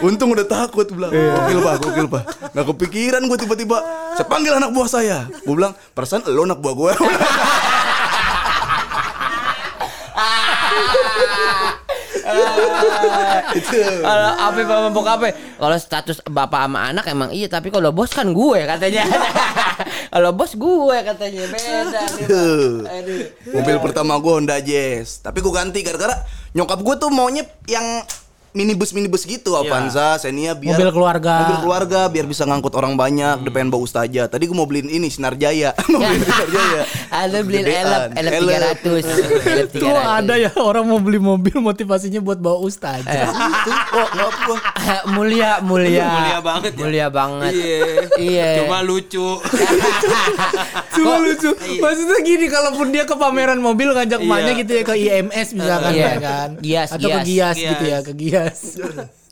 Untung 0.05 0.29
udah 0.35 0.47
takut 0.47 0.87
bilang. 0.91 1.11
Gokil 1.13 1.59
pak, 1.63 1.75
gokil 1.83 2.07
pak. 2.11 2.23
Gak 2.53 2.65
kepikiran 2.87 3.27
gue 3.27 3.39
tiba-tiba. 3.43 3.79
Saya 4.15 4.27
panggil 4.31 4.55
anak 4.55 4.71
buah 4.71 4.89
saya. 4.89 5.27
Gue 5.43 5.59
bilang, 5.59 5.75
perasaan 5.93 6.23
lo 6.31 6.47
anak 6.47 6.63
buah 6.63 6.75
gue. 6.75 6.93
itu. 13.57 13.81
Kalau 14.03 14.31
apa 14.37 14.61
sama 14.67 14.89
bokap 14.93 15.21
Kalau 15.33 15.77
status 15.79 16.19
bapak 16.27 16.69
sama 16.69 16.93
anak 16.93 17.05
emang 17.09 17.31
iya 17.33 17.49
tapi 17.49 17.73
kalau 17.73 17.91
bos 17.95 18.13
kan 18.13 18.29
gue 18.29 18.61
katanya. 18.67 19.09
kalau 20.15 20.31
bos 20.37 20.53
gue 20.53 20.97
katanya 21.07 21.43
beda. 21.49 22.03
Mobil 23.55 23.77
pertama 23.81 24.19
gue 24.21 24.33
Honda 24.33 24.59
Jazz 24.61 25.25
Tapi 25.25 25.39
gue 25.41 25.53
ganti 25.53 25.81
gara-gara 25.81 26.19
nyokap 26.53 26.81
gue 26.83 26.95
tuh 26.99 27.11
maunya 27.13 27.45
yang 27.69 28.05
minibus 28.57 28.97
minibus 28.97 29.29
gitu 29.29 29.53
Avanza, 29.53 30.17
Xenia 30.17 30.57
biar 30.57 30.81
Mobil 30.81 30.89
keluarga. 30.89 31.45
Mobil 31.45 31.59
keluarga 31.61 32.01
biar 32.09 32.25
bisa 32.25 32.49
ngangkut 32.49 32.73
orang 32.73 32.97
banyak, 32.97 33.45
udah 33.45 33.53
pengen 33.53 33.69
bawa 33.69 33.85
ustaja. 33.85 34.25
Tadi 34.27 34.49
gue 34.49 34.57
mau 34.57 34.65
beliin 34.65 34.89
ini 34.89 35.13
Sinar 35.13 35.37
Jaya. 35.37 35.77
mau 35.93 36.01
beliin 36.01 36.25
Sinar 36.25 36.49
Jaya. 36.49 36.83
Ada 37.29 37.39
beliin 37.45 37.67
elep. 37.69 38.03
300. 38.17 38.17
Elep 38.17 39.69
Itu 39.77 39.87
ada 40.17 40.35
ya 40.41 40.51
orang 40.57 40.89
mau 40.89 40.97
beli 40.97 41.21
mobil 41.21 41.61
motivasinya 41.61 42.25
buat 42.25 42.41
bawa 42.41 42.65
ustaz. 42.65 43.05
Eh. 43.05 43.29
Itu 43.29 43.71
kok 43.93 44.09
gua. 44.17 44.57
mulia, 45.13 45.61
mulia. 45.61 46.09
Mulia 46.09 46.39
banget 46.41 46.73
ya. 46.73 46.81
Mulia 46.81 47.07
banget. 47.13 47.53
Iya. 47.53 47.85
Iya. 48.17 48.49
Cuma 48.65 48.79
lucu. 48.81 49.29
Cuma 50.97 51.15
lucu. 51.21 51.51
Maksudnya 51.77 52.19
gini 52.25 52.47
kalaupun 52.49 52.89
dia 52.89 53.05
ke 53.05 53.15
pameran 53.15 53.61
mobil 53.61 53.93
ngajak 53.93 54.21
Iya. 54.23 54.27
emaknya 54.27 54.53
gitu 54.57 54.73
ya 54.73 54.83
ke 54.83 54.95
IMS 54.97 55.49
misalkan 55.53 55.93
Iya. 55.93 56.07
ya 56.07 56.15
kan. 56.19 56.49
Gias, 56.63 56.89
Atau 56.95 57.09
ke 57.11 57.21
gias. 57.27 57.57
Gias 57.57 57.71
gitu 57.75 57.85
ya, 57.85 57.99
ke 58.01 58.13
Gias. 58.17 58.46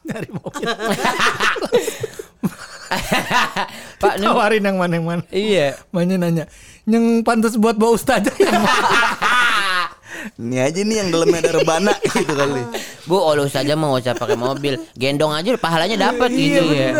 Dari 0.05 0.29
mobil. 0.37 0.69
Pak, 4.03 4.21
ini 4.21 4.27
Tawarin 4.29 4.63
yang 4.63 4.77
mana 4.79 4.93
yang 5.01 5.07
mana. 5.07 5.23
Iya. 5.33 5.75
Makanya 5.91 6.17
nanya, 6.21 6.45
yang 6.85 7.25
pantas 7.25 7.57
buat 7.57 7.75
bawa 7.75 7.97
ustazah 7.97 8.35
yang 8.39 8.61
mana?" 8.65 9.34
Ini 10.35 10.57
aja 10.59 10.81
nih 10.81 10.97
yang 10.99 11.09
dalamnya 11.09 11.39
ada 11.41 11.53
rebana 11.53 11.93
gitu 12.15 12.33
kali. 12.33 12.63
Bu, 13.05 13.21
lu 13.33 13.45
saja 13.47 13.75
mau 13.75 13.93
usah 13.93 14.13
pakai 14.13 14.35
mobil. 14.35 14.81
Gendong 14.95 15.31
aja 15.31 15.53
pahalanya 15.55 16.11
dapat 16.11 16.33
gitu 16.33 16.65
ya. 16.71 16.91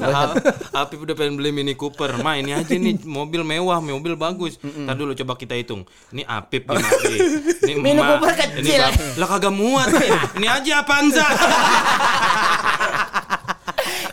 Nah, 0.00 0.32
Apip 0.72 1.04
udah 1.04 1.12
pengen 1.12 1.36
beli 1.36 1.52
Mini 1.52 1.74
Cooper. 1.74 2.16
Ma 2.18 2.34
ini 2.34 2.52
aja 2.52 2.72
nih 2.72 3.04
mobil 3.04 3.42
mewah, 3.42 3.78
mobil 3.78 4.14
bagus. 4.14 4.56
Ntar 4.58 4.94
dulu 4.94 5.12
coba 5.14 5.36
kita 5.36 5.52
hitung. 5.52 5.84
Ini 6.10 6.24
Apip 6.24 6.64
gimana 6.64 6.88
nih? 7.04 7.20
Ini 7.68 7.72
Mini 7.76 8.00
Cooper 8.00 8.32
Ini 8.32 8.40
kecil. 8.64 8.80
bap- 8.82 9.16
lah 9.16 9.28
kagak 9.28 9.52
muat. 9.52 9.88
ini 10.34 10.46
aja 10.46 10.80
Avanza. 10.80 11.26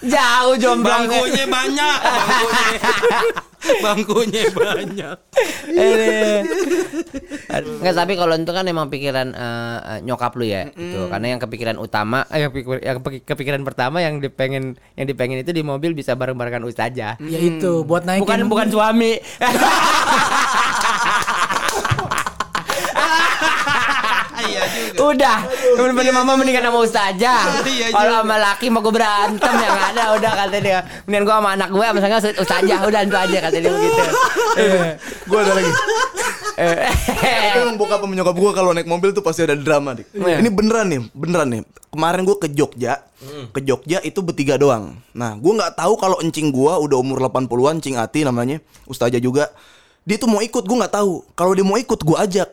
Jauh 0.04 0.56
jomblangnya. 0.58 1.22
Bangkunya 1.22 1.46
banyak. 1.46 1.98
Bangkunya. 2.02 2.80
Bangkunya 3.86 4.50
banyak. 4.50 5.18
Enggak 7.52 7.96
tapi 7.96 8.14
kalau 8.16 8.34
itu 8.34 8.52
kan 8.52 8.66
emang 8.66 8.88
pikiran 8.88 9.28
eh, 9.32 9.78
eh, 9.86 10.00
nyokap 10.02 10.34
lu 10.36 10.46
ya 10.46 10.70
gitu. 10.70 11.08
Karena 11.08 11.28
yang 11.36 11.40
kepikiran 11.40 11.78
utama 11.78 12.26
eh, 12.30 12.46
yang, 12.46 12.52
pikir- 12.52 12.82
yang 12.82 12.98
kepikiran 13.02 13.62
pertama 13.62 14.02
yang 14.02 14.18
dipengen 14.18 14.76
yang 14.96 15.06
dipengen 15.06 15.40
itu 15.40 15.52
di 15.52 15.62
mobil 15.62 15.94
bisa 15.94 16.14
bareng-barengan 16.14 16.64
ustazah. 16.64 17.18
Ya 17.22 17.40
itu 17.40 17.84
buat 17.84 18.04
naikin. 18.04 18.24
Bukan 18.26 18.40
bukan 18.48 18.68
suami. 18.70 19.18
udah, 25.00 25.38
bener-bener 25.80 26.12
mama 26.12 26.36
mendingan 26.36 26.68
sama 26.68 26.80
ustazah. 26.84 27.42
Iya 27.64 27.88
Kalau 27.96 28.24
sama 28.26 28.36
laki 28.36 28.68
mau 28.68 28.84
gue 28.84 28.94
berantem 28.94 29.54
yang 29.56 29.78
ada 29.78 30.04
udah 30.18 30.32
kata 30.36 30.58
dia. 30.60 30.80
Mendingan 31.08 31.24
gue 31.24 31.36
sama 31.40 31.50
anak 31.56 31.70
gue 31.72 31.88
misalnya 31.96 32.18
ustazah 32.20 32.80
udah 32.84 33.02
itu 33.08 33.18
aja 33.18 33.38
kata 33.48 33.58
dia 33.62 33.72
begitu. 33.72 34.02
Gue 35.30 35.38
ada 35.40 35.52
lagi. 35.56 35.72
Eh, 36.62 36.78
Tapi 36.92 37.60
emang 37.64 37.78
bokap 37.80 38.04
sama 38.04 38.14
nyokap 38.14 38.36
gue 38.38 38.52
kalau 38.54 38.70
naik 38.76 38.86
mobil 38.86 39.10
tuh 39.16 39.24
pasti 39.24 39.48
ada 39.48 39.56
drama 39.58 39.98
dik. 39.98 40.14
Iya. 40.14 40.38
Ini 40.44 40.50
beneran 40.52 40.88
nih, 40.92 41.02
beneran 41.16 41.48
nih. 41.48 41.62
Kemarin 41.92 42.22
gue 42.24 42.38
ke 42.38 42.48
Jogja, 42.54 43.02
ke 43.52 43.60
Jogja 43.66 44.00
itu 44.06 44.20
bertiga 44.24 44.56
doang. 44.56 44.96
Nah, 45.12 45.36
gue 45.36 45.54
nggak 45.58 45.76
tahu 45.76 45.98
kalau 45.98 46.22
encing 46.24 46.54
gue 46.54 46.70
udah 46.72 46.98
umur 47.02 47.20
80-an, 47.28 47.84
Cing 47.84 47.98
Ati 47.98 48.24
namanya, 48.24 48.64
Ustazah 48.88 49.20
juga. 49.20 49.50
Dia 50.08 50.18
tuh 50.22 50.30
mau 50.32 50.40
ikut, 50.40 50.64
gue 50.64 50.78
nggak 50.78 50.94
tahu. 50.96 51.26
Kalau 51.36 51.52
dia 51.52 51.66
mau 51.66 51.76
ikut, 51.76 52.00
gue 52.00 52.18
ajak. 52.18 52.48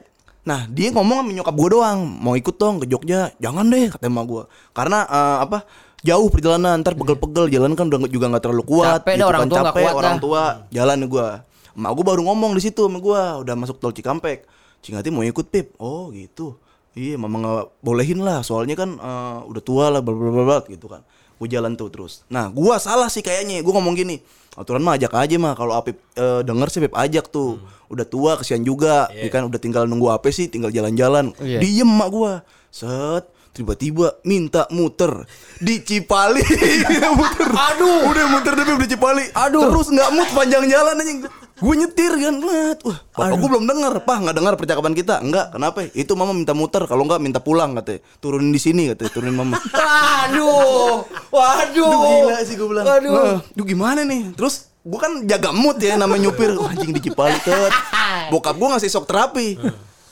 Nah, 0.46 0.64
dia 0.70 0.88
ngomong 0.94 1.24
sama 1.24 1.31
nyokap 1.35 1.55
gue 1.57 1.68
doang, 1.74 1.98
mau 2.05 2.35
ikut 2.38 2.57
dong 2.57 2.81
ke 2.83 2.87
Jogja. 2.88 3.35
Jangan 3.42 3.68
deh, 3.68 3.90
kata 3.90 4.07
emak 4.07 4.24
gue. 4.29 4.42
Karena 4.72 5.05
eh, 5.05 5.38
apa? 5.44 5.66
Jauh 6.07 6.31
perjalanan, 6.31 6.79
ntar 6.79 6.94
pegel-pegel, 6.94 7.51
jalan 7.51 7.74
kan 7.74 7.90
udah 7.90 8.07
juga 8.07 8.31
nggak 8.31 8.42
terlalu 8.46 8.64
kuat. 8.64 9.03
Capek 9.03 9.14
dah, 9.18 9.27
orang 9.27 9.40
kan, 9.42 9.51
tua 9.51 9.59
capek, 9.66 9.83
kuat 9.83 9.94
orang 9.98 10.14
dah. 10.14 10.22
tua 10.22 10.42
jalan 10.70 10.98
gue. 11.11 11.29
Emak 11.74 11.90
gue 11.94 12.05
baru 12.07 12.22
ngomong 12.22 12.53
di 12.55 12.62
situ 12.62 12.81
sama 12.87 12.98
gue, 13.03 13.20
udah 13.42 13.55
masuk 13.59 13.83
tol 13.83 13.90
Cikampek. 13.90 14.46
Cingati 14.79 15.11
mau 15.11 15.27
ikut 15.27 15.46
pip, 15.51 15.74
oh 15.83 16.14
gitu. 16.14 16.55
Iya, 16.94 17.18
mama 17.18 17.37
nggak 17.42 17.66
bolehin 17.83 18.22
lah, 18.22 18.46
soalnya 18.46 18.79
kan 18.79 18.94
eh, 18.94 19.38
udah 19.42 19.62
tua 19.62 19.90
lah, 19.90 20.01
bla 20.01 20.14
bla 20.14 20.42
bla, 20.46 20.59
gitu 20.70 20.87
kan. 20.87 21.03
Gue 21.38 21.48
jalan 21.48 21.79
tuh 21.79 21.88
terus. 21.88 22.27
Nah, 22.27 22.51
gua 22.51 22.83
salah 22.83 23.07
sih 23.07 23.22
kayaknya. 23.22 23.62
Gue 23.62 23.70
ngomong 23.70 23.94
gini, 23.94 24.18
aturan 24.59 24.83
mah 24.83 24.98
ajak 24.98 25.14
aja 25.14 25.37
mah. 25.38 25.55
Kalau 25.55 25.79
Apip 25.79 26.03
eh, 26.18 26.42
denger 26.42 26.68
sih 26.68 26.81
Pip 26.83 26.94
ajak 26.98 27.31
tuh. 27.31 27.62
Udah 27.88 28.05
tua, 28.05 28.37
kesian 28.37 28.66
juga. 28.66 29.07
Ya 29.14 29.31
kan 29.31 29.46
udah 29.46 29.57
tinggal 29.62 29.87
nunggu 29.87 30.11
apa 30.11 30.29
sih, 30.35 30.51
tinggal 30.51 30.74
jalan-jalan. 30.74 31.31
Iya. 31.38 31.62
Diem 31.62 31.87
mak 31.88 32.11
gua. 32.11 32.33
Set 32.68 33.38
tiba-tiba 33.59 34.23
minta 34.23 34.71
muter 34.71 35.27
di 35.59 35.83
Cipali. 35.83 36.38
Muter. 37.18 37.51
Aduh. 37.51 38.07
Udah 38.07 38.25
muter 38.31 38.55
Pip, 38.55 38.79
di 38.79 38.88
Cipali. 38.94 39.25
Aduh. 39.35 39.66
Terus 39.66 39.90
nggak 39.90 40.11
mut 40.14 40.31
panjang 40.31 40.64
jalan 40.71 40.94
aja. 40.94 41.12
Gue 41.59 41.75
nyetir 41.75 42.14
kan 42.14 42.38
wah 42.38 42.71
bapak 43.18 43.35
gue 43.35 43.49
belum 43.51 43.66
denger 43.66 44.07
pah 44.07 44.23
nggak 44.23 44.37
dengar 44.38 44.55
percakapan 44.55 44.94
kita. 44.94 45.18
Enggak 45.18 45.51
kenapa? 45.51 45.90
Itu 45.90 46.14
mama 46.14 46.31
minta 46.31 46.55
muter 46.55 46.87
kalau 46.87 47.03
nggak 47.03 47.18
minta 47.18 47.42
pulang 47.42 47.75
katanya. 47.75 47.99
Turunin 48.23 48.55
di 48.55 48.61
sini 48.62 48.94
katanya 48.94 49.11
turunin 49.11 49.35
mama. 49.35 49.59
Waduh. 49.75 51.03
Waduh. 51.35 51.90
Aduh 51.90 51.90
gila 51.99 52.37
sih 52.47 52.55
gue 52.55 52.68
bilang. 52.71 52.87
Waduh. 52.87 53.11
"Wah, 53.11 53.38
Duh 53.59 53.66
gimana 53.66 54.07
nih? 54.07 54.38
Terus 54.38 54.71
gue 54.87 54.99
kan 55.03 55.27
jaga 55.27 55.51
mood 55.51 55.83
ya 55.83 55.99
namanya 55.99 56.31
nyupir. 56.31 56.55
Anjing 56.55 56.94
di 56.94 57.03
Cipali 57.03 57.42
tet. 57.42 57.75
Bokap 58.31 58.55
gue 58.55 58.68
ngasih 58.71 58.90
shock 58.94 59.11
terapi 59.11 59.59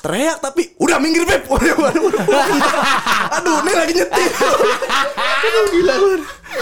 Teriak 0.07 0.39
tapi 0.39 0.71
Udah 0.79 1.03
minggir 1.03 1.27
Beb 1.27 1.43
Waduh, 1.51 1.75
waduh. 1.77 2.15
Aduh 3.35 3.57
ini 3.59 3.73
lagi 3.75 3.93
nyetir 3.93 4.31
Aduh 5.19 5.65
gila 5.75 5.95
gue 5.99 6.15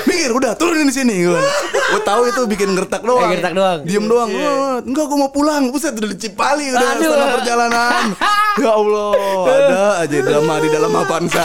Minggir 0.05 0.31
udah 0.33 0.57
turunin 0.57 0.89
di 0.89 0.97
sini 0.97 1.23
gue 1.23 1.37
Gue 1.69 2.01
tahu 2.01 2.25
itu 2.27 2.41
bikin 2.49 2.73
gertak 2.73 3.05
doang 3.05 3.29
Eh, 3.29 3.37
gertak 3.37 3.53
doang. 3.53 3.85
Diem 3.85 4.09
doang 4.09 4.33
"Wah, 4.33 4.81
Enggak 4.81 5.05
gue 5.07 5.19
mau 5.19 5.29
pulang 5.29 5.69
Buset 5.69 5.93
udah 5.93 6.09
di 6.09 6.17
Cipali 6.19 6.73
Udah 6.73 6.89
Aduh. 6.91 7.05
setengah 7.05 7.29
perjalanan 7.37 8.03
Ya 8.65 8.71
Allah 8.73 9.13
Ada 9.45 9.83
aja 10.01 10.19
drama 10.25 10.55
di 10.59 10.69
dalam 10.73 10.93
Avanza 10.95 11.45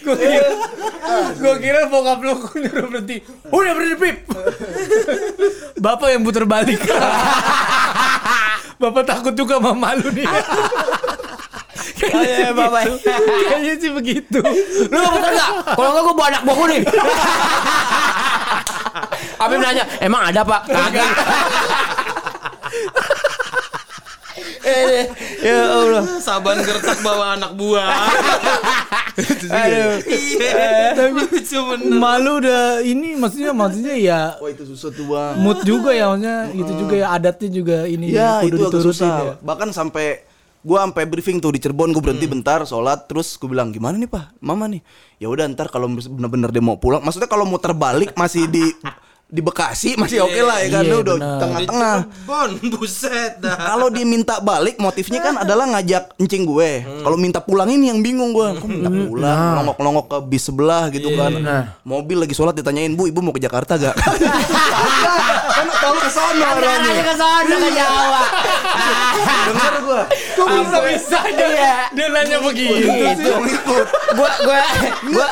Gue 0.00 0.16
kira, 0.16 0.48
gue 1.36 1.54
kira 1.60 1.80
bokap 1.86 2.18
lu 2.18 2.32
nyuruh 2.34 2.86
berhenti. 2.88 3.20
Udah 3.46 3.72
berhenti 3.76 3.96
pip. 4.00 4.16
Bapak 5.76 6.08
yang 6.08 6.24
putar 6.24 6.42
balik. 6.44 6.80
Bapak 8.80 9.04
takut 9.04 9.36
juga 9.36 9.60
sama 9.60 9.76
malu 9.76 10.08
nih. 10.10 10.26
Oh, 12.00 12.24
iya, 12.24 12.48
Bapak. 12.56 12.96
Kayaknya 13.04 13.76
sih 13.76 13.92
begitu. 13.92 14.40
Lu 14.88 14.96
gak 14.96 15.12
betul 15.20 15.36
gak? 15.36 15.76
Kalau 15.76 15.88
enggak 15.92 16.04
gue 16.08 16.14
bawa 16.16 16.28
anak 16.32 16.42
buahku 16.48 16.64
nih. 16.64 16.80
Abim 19.44 19.60
nanya, 19.60 19.84
emang 20.00 20.32
ada 20.32 20.40
pak? 20.40 20.64
Kagak. 20.64 21.12
Eh, 24.60 25.08
ya 25.46 25.58
Allah. 25.66 26.02
Saban 26.18 26.60
gertak 26.60 27.00
bawa 27.00 27.34
anak 27.34 27.52
buah. 27.54 27.88
Aduh. 29.48 30.00
Iya. 30.04 30.94
Lucu 31.10 31.58
bener. 31.66 31.92
Malu 31.92 32.32
udah 32.40 32.80
ini 32.80 33.16
maksudnya 33.16 33.52
maksudnya 33.52 33.94
ya 33.94 34.20
Wah 34.36 34.48
itu 34.48 34.64
susah 34.66 34.88
tuh 34.90 35.04
bang 35.06 35.34
mood 35.36 35.60
juga 35.62 35.90
ya 35.90 36.08
maksudnya 36.08 36.38
gitu 36.54 36.72
juga 36.78 36.94
ya 36.96 37.06
adatnya 37.10 37.48
juga 37.50 37.76
ini 37.84 38.06
Ya 38.08 38.40
kudu 38.40 38.56
itu 38.56 38.64
agak 38.66 38.82
susah. 38.82 39.14
ya. 39.18 39.32
Bahkan 39.40 39.68
sampai 39.70 40.24
gua 40.60 40.84
sampai 40.84 41.04
briefing 41.04 41.40
tuh 41.40 41.50
di 41.50 41.58
Cirebon 41.58 41.90
gua 41.90 42.02
berhenti 42.02 42.26
bentar 42.26 42.64
sholat 42.64 43.04
terus 43.04 43.36
gua 43.36 43.48
bilang 43.50 43.68
gimana 43.70 43.96
nih 43.96 44.04
pak 44.06 44.36
mama 44.38 44.68
nih 44.68 44.84
ya 45.16 45.28
udah 45.28 45.48
ntar 45.50 45.68
kalau 45.68 45.88
bener-bener 45.88 46.48
dia 46.48 46.60
mau 46.60 46.76
pulang 46.76 47.00
maksudnya 47.00 47.24
kalau 47.26 47.44
mau 47.44 47.56
terbalik 47.56 48.12
masih 48.14 48.44
di 48.44 48.64
di 49.30 49.40
Bekasi 49.40 49.94
masih 49.94 50.20
oke 50.20 50.36
lah 50.36 50.58
ya 50.58 50.68
kan 50.68 50.82
Iya, 50.82 50.90
Dia 50.90 50.98
udah 51.00 51.16
tengah-tengah. 51.38 51.96
Bon, 52.24 52.50
buset 52.72 53.38
dah. 53.38 53.54
kalau 53.54 53.86
dia 53.86 54.02
minta 54.02 54.38
balik 54.38 54.76
motifnya 54.76 55.20
kan 55.20 55.38
adalah 55.38 55.70
ngajak 55.70 56.18
encing 56.18 56.42
gue. 56.44 56.70
Kalau 56.82 57.14
minta 57.14 57.38
pulang 57.38 57.68
ini 57.68 57.88
yang 57.88 58.00
bingung 58.00 58.30
gue 58.30 58.46
kok 58.52 58.66
minta 58.66 58.90
pulang? 58.90 59.54
Nongok-nongok 59.56 60.04
ke 60.04 60.18
bis 60.26 60.42
sebelah 60.42 60.90
gitu 60.90 61.14
kan. 61.14 61.32
Mobil 61.80 62.18
lagi 62.18 62.32
sholat 62.32 62.52
ditanyain 62.52 62.90
bu 62.90 63.06
ibu 63.06 63.18
mau 63.18 63.30
ke 63.30 63.38
Jakarta 63.38 63.74
gak 63.76 63.94
kan 65.50 65.66
tahu 65.76 65.96
ke 65.96 66.08
sana 66.08 66.46
orangnya. 66.52 67.02
ke 67.02 67.14
sana 67.14 67.54
ke 67.56 67.70
Jawa. 67.70 68.22
denger 69.42 69.74
gue 69.80 70.02
Kok 70.32 70.46
bisa 70.48 70.78
bisanya 70.82 71.46
Iya. 71.46 71.74
dia 71.92 72.06
nanya 72.08 72.38
begitu 72.40 72.90
Gitu. 72.90 73.30
Gua 74.12 74.30
gua 74.40 74.58
gua 75.06 75.26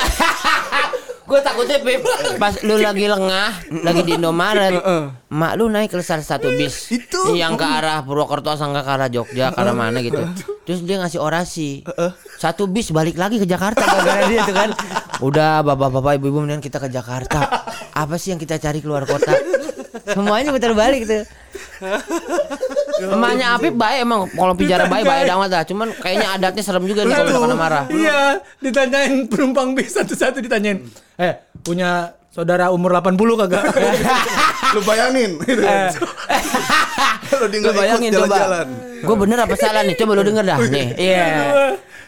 Gue 1.28 1.40
takutnya 1.44 1.76
Pip, 1.84 2.00
pas 2.40 2.56
lu 2.64 2.80
lagi 2.80 3.04
lengah, 3.04 3.52
lagi 3.84 4.00
di 4.00 4.16
Indomaret, 4.16 4.80
mak 5.28 5.52
lu 5.60 5.68
naik 5.68 5.92
ke 5.92 6.00
satu 6.00 6.56
bis 6.56 6.88
Itu. 6.88 7.36
yang 7.36 7.52
ke 7.60 7.68
arah 7.68 8.00
Purwokerto 8.00 8.56
sama 8.56 8.80
ke 8.80 8.88
arah 8.88 9.12
Jogja, 9.12 9.52
ke 9.52 9.60
arah 9.60 9.76
mana 9.76 10.00
gitu. 10.00 10.24
Terus 10.64 10.80
dia 10.88 10.96
ngasih 10.96 11.20
orasi, 11.20 11.84
satu 12.40 12.64
bis 12.64 12.88
balik 12.96 13.20
lagi 13.20 13.36
ke 13.36 13.44
Jakarta 13.44 13.84
gara-gara 13.84 14.24
dia 14.24 14.40
tuh 14.48 14.56
kan. 14.56 14.70
Udah 15.28 15.60
bapak-bapak 15.66 16.16
ibu-ibu 16.16 16.48
mendingan 16.48 16.64
kita 16.64 16.80
ke 16.80 16.88
Jakarta. 16.88 17.66
Apa 17.92 18.16
sih 18.16 18.32
yang 18.32 18.40
kita 18.40 18.56
cari 18.56 18.80
keluar 18.80 19.04
kota? 19.04 19.36
Semuanya 20.08 20.50
putar 20.50 20.72
balik 20.72 21.02
tuh. 21.04 21.22
Emaknya 22.98 23.54
Apip 23.54 23.74
baik 23.74 23.98
emang 24.02 24.26
kalau 24.30 24.54
picara 24.54 24.84
baik 24.86 25.04
baik 25.06 25.30
amat 25.30 25.48
dah. 25.48 25.62
Cuman 25.64 25.88
kayaknya 25.94 26.28
adatnya 26.34 26.62
serem 26.62 26.84
juga 26.84 27.06
nih 27.06 27.14
kalau 27.14 27.28
misalkan 27.28 27.54
marah. 27.56 27.84
Iya, 27.88 28.42
ditanyain 28.60 29.26
penumpang 29.26 29.72
bis 29.72 29.94
satu-satu 29.94 30.42
ditanyain. 30.42 30.82
Eh, 31.16 31.34
punya 31.62 32.12
saudara 32.28 32.70
umur 32.70 32.92
80 32.94 33.18
kagak? 33.46 33.62
Lu 34.76 34.80
bayangin 34.84 35.40
gitu. 35.42 35.62
Kalau 37.28 37.46
dia 37.48 37.60
Lu 37.60 37.68
ikut 37.68 37.76
bayangin 37.76 38.10
coba. 38.12 38.24
jalan-jalan. 38.24 38.66
Gue 39.04 39.16
bener 39.16 39.38
apa 39.40 39.54
salah 39.54 39.82
nih? 39.84 39.94
Coba 40.00 40.12
lu 40.16 40.22
denger 40.24 40.44
dah 40.44 40.58
nih. 40.64 40.86
Iya. 40.96 41.24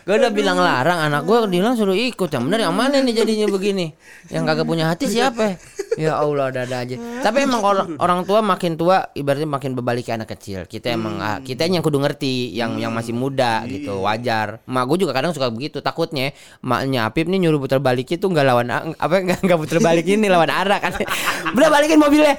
Gue 0.09 0.17
udah 0.17 0.33
bilang 0.33 0.57
larang 0.57 0.97
anak 0.97 1.29
gue 1.29 1.39
bilang 1.51 1.77
suruh 1.77 1.97
ikut. 1.97 2.33
Yang 2.33 2.45
bener 2.49 2.61
yang 2.65 2.75
mana 2.75 3.05
nih 3.05 3.15
jadinya 3.21 3.47
begini? 3.53 3.93
Yang 4.33 4.45
kagak 4.49 4.67
punya 4.67 4.85
hati 4.89 5.07
siapa? 5.11 5.61
Ya 6.01 6.17
Allah 6.17 6.49
ada-ada 6.49 6.77
aja. 6.81 6.97
Tapi 6.97 7.45
emang 7.45 7.61
orang 8.01 8.25
tua 8.25 8.41
makin 8.41 8.81
tua 8.81 9.13
ibaratnya 9.13 9.49
makin 9.51 9.77
berbalik 9.77 10.09
ke 10.09 10.13
anak 10.17 10.33
kecil. 10.33 10.65
Kita 10.65 10.95
emang 10.95 11.21
ah, 11.21 11.39
kita 11.45 11.69
yang 11.69 11.85
kudu 11.85 12.01
ngerti 12.01 12.55
yang 12.57 12.81
yang 12.81 12.95
masih 12.95 13.13
muda 13.13 13.67
gitu 13.69 14.01
wajar. 14.07 14.65
Mak 14.65 14.85
gue 14.89 15.05
juga 15.05 15.13
kadang 15.13 15.37
suka 15.37 15.53
begitu. 15.53 15.85
Takutnya 15.85 16.33
maknya 16.65 17.11
Apip 17.11 17.29
nih 17.29 17.43
nyuruh 17.43 17.61
putar 17.61 17.83
balik 17.83 18.09
itu 18.09 18.25
nggak 18.25 18.47
lawan 18.47 18.69
apa 18.71 19.15
nggak 19.21 19.41
nggak 19.45 19.59
putar 19.61 19.79
balik 19.85 20.07
ini 20.09 20.31
lawan 20.31 20.49
arah 20.49 20.79
kan. 20.81 20.97
Udah 21.57 21.69
balikin 21.69 22.01
mobilnya. 22.01 22.39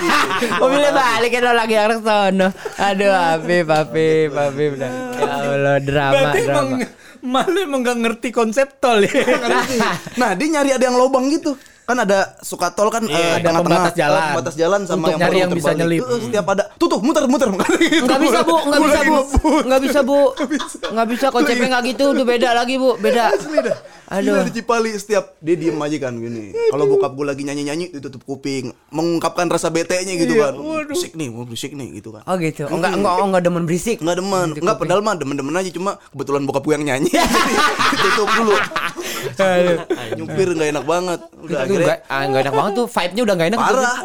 mobilnya 0.62 0.90
balikin 0.90 1.40
lo 1.44 1.52
lagi 1.54 1.76
arah 1.78 1.98
sono. 2.02 2.48
Aduh 2.80 3.12
Apip 3.12 3.68
Apip 3.70 4.32
Apip. 4.34 4.72
Ya 4.80 4.90
Allah 5.26 5.78
drama 5.78 6.12
Berarti 6.12 6.40
emang 6.42 6.68
drama. 6.80 7.05
Malu 7.26 7.58
emang 7.58 7.82
gak 7.82 7.98
ngerti 7.98 8.28
konsep 8.30 8.78
tol 8.78 9.02
ya. 9.02 9.10
Nah, 10.14 10.32
dia 10.32 10.46
nyari 10.48 10.70
ada 10.72 10.84
yang 10.86 10.96
lobang 10.96 11.26
gitu. 11.28 11.52
Kan 11.86 12.02
ada 12.02 12.34
suka 12.42 12.74
tol 12.74 12.90
kan 12.90 13.06
eh, 13.06 13.14
ada 13.14 13.46
tengah-tengah, 13.46 13.62
pembatas 13.62 13.94
jalan. 13.94 14.18
eh, 14.18 14.26
pembatas 14.34 14.54
jalan 14.58 14.80
sama 14.82 14.94
Untuk 14.96 15.06
yang 15.06 15.20
nyari 15.22 15.30
baru 15.30 15.38
yang 15.38 15.50
bisa 15.54 15.70
nyelip. 15.70 16.02
Eh, 16.02 16.18
setiap 16.18 16.46
ada. 16.50 16.62
Tuh 16.74 16.86
tuh 16.90 16.98
muter 16.98 17.22
muter 17.30 17.46
gitu. 17.54 18.02
Nggak 18.02 18.20
bisa 18.26 18.38
bu, 18.42 18.56
nggak 18.66 18.82
bisa 18.82 19.00
bu, 19.02 19.16
nggak 19.62 19.80
bisa 19.86 20.00
bu, 20.02 20.18
nggak 20.90 21.06
bisa 21.14 21.26
konsepnya 21.30 21.68
nggak 21.70 21.84
gitu, 21.94 22.04
udah 22.10 22.26
beda 22.26 22.48
lagi 22.58 22.74
bu, 22.74 22.90
beda. 22.98 23.24
Aduh. 24.06 24.38
Gila 24.38 24.46
di 24.46 24.52
Cipali 24.54 24.90
setiap 24.94 25.34
dia 25.42 25.58
diem 25.58 25.74
aja 25.74 25.96
kan 25.98 26.14
gini. 26.14 26.54
Kalau 26.70 26.86
bokap 26.86 27.12
gue 27.18 27.26
lagi 27.26 27.42
nyanyi-nyanyi 27.42 27.90
ditutup 27.90 28.22
kuping, 28.22 28.70
mengungkapkan 28.94 29.50
rasa 29.50 29.66
bete-nya 29.74 30.14
gitu 30.14 30.38
kan. 30.38 30.54
Berisik 30.86 31.18
nih, 31.18 31.28
mau 31.34 31.42
berisik 31.42 31.74
nih 31.74 31.98
gitu 31.98 32.14
kan. 32.14 32.22
Oh 32.30 32.38
gitu, 32.38 32.70
oh 32.70 32.78
nggak 32.78 32.92
nggak 33.02 33.14
oh, 33.18 33.26
nggak 33.34 33.42
demen 33.42 33.64
berisik. 33.66 33.98
Enggak 33.98 34.22
demen, 34.22 34.48
enggak 34.54 34.76
padahal 34.78 35.02
mah 35.02 35.18
demen-demen 35.18 35.54
aja 35.58 35.70
cuma 35.74 35.98
kebetulan 36.14 36.42
bokap 36.46 36.62
gue 36.62 36.74
yang 36.78 36.86
nyanyi. 36.86 37.10
Ditutup 37.92 38.28
dulu. 38.30 38.54
Nyupir 40.14 40.48
enggak 40.52 40.68
enak 40.70 40.84
banget. 40.84 41.20
Udah 41.36 41.46
Itu 41.46 41.56
akhirnya 41.58 41.86
nggak 41.86 41.98
ah, 42.06 42.22
nggak 42.26 42.42
enak 42.42 42.54
banget 42.54 42.72
tuh, 42.74 42.86
vibe-nya 42.86 43.22
udah 43.22 43.34
nggak 43.34 43.48
enak. 43.48 43.60
parah. 43.60 43.96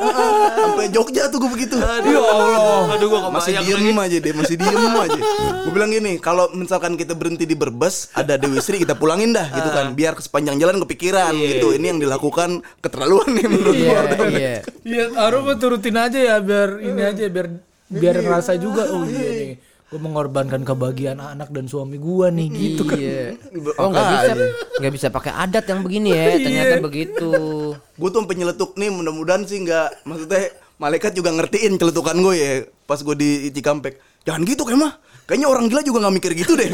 Sampai 0.51 0.87
Jogja 0.89 1.23
tuh 1.27 1.37
gue 1.39 1.51
begitu. 1.51 1.75
Ya 1.77 2.21
Allah. 2.21 2.83
Aduh 2.93 3.07
gua 3.07 3.19
masih 3.29 3.51
diem 3.57 3.77
lagi. 3.91 4.05
aja 4.07 4.17
deh, 4.19 4.33
masih 4.33 4.55
diem 4.55 4.93
aja. 5.05 5.21
Gue 5.61 5.71
bilang 5.71 5.89
gini, 5.89 6.11
kalau 6.17 6.49
misalkan 6.51 6.95
kita 6.95 7.13
berhenti 7.13 7.43
di 7.43 7.53
Berbes, 7.53 8.09
ada 8.13 8.35
Dewi 8.35 8.59
Sri 8.59 8.77
kita 8.77 8.93
pulangin 8.93 9.31
dah 9.31 9.47
gitu 9.49 9.69
kan, 9.69 9.93
biar 9.93 10.17
sepanjang 10.17 10.57
jalan 10.57 10.81
kepikiran 10.81 11.33
gitu. 11.35 11.73
Ini 11.73 11.85
yang 11.91 11.99
dilakukan 11.99 12.49
keterlaluan 12.79 13.29
nih 13.31 13.47
menurut 13.47 13.75
Iya, 13.75 13.99
gue. 14.09 14.27
iya. 14.31 14.55
Iya, 14.81 15.03
harus 15.15 15.41
turutin 15.57 15.95
aja 15.95 16.17
ya 16.17 16.35
biar 16.39 16.79
ini 16.79 17.01
aja 17.01 17.23
biar 17.27 17.47
biar 17.87 18.15
ngerasa 18.19 18.55
juga 18.55 18.87
oh 18.87 19.03
iya 19.03 19.29
nih. 19.31 19.51
Gue 19.91 19.99
mengorbankan 19.99 20.63
kebahagiaan 20.63 21.19
anak 21.19 21.51
dan 21.51 21.67
suami 21.67 21.99
gua 21.99 22.31
nih 22.31 22.47
gitu 22.47 22.87
kan. 22.87 22.95
Iya. 22.95 23.35
Oh 23.75 23.91
nggak 23.91 24.07
bisa, 24.07 24.31
nggak 24.79 24.93
bisa 24.95 25.07
pakai 25.11 25.35
adat 25.35 25.67
yang 25.67 25.83
begini 25.83 26.15
ya. 26.15 26.39
Ternyata 26.39 26.75
begitu. 26.79 27.29
Gue 27.75 28.07
tuh 28.07 28.23
sampai 28.23 28.39
nyeletuk 28.39 28.71
nih, 28.79 28.87
mudah-mudahan 28.87 29.43
sih 29.43 29.59
nggak, 29.59 30.07
maksudnya 30.07 30.55
malaikat 30.79 31.11
juga 31.11 31.35
ngertiin 31.35 31.75
celetukan 31.75 32.15
gue 32.23 32.33
ya, 32.39 32.51
pas 32.87 33.03
gue 33.03 33.15
di 33.19 33.51
Cikampek. 33.51 33.99
Jangan 34.23 34.47
gitu 34.47 34.63
kemah. 34.63 34.95
Kayaknya 35.27 35.47
orang 35.47 35.65
gila 35.71 35.81
juga 35.83 35.97
nggak 36.07 36.15
mikir 36.23 36.31
gitu 36.39 36.53
deh. 36.59 36.67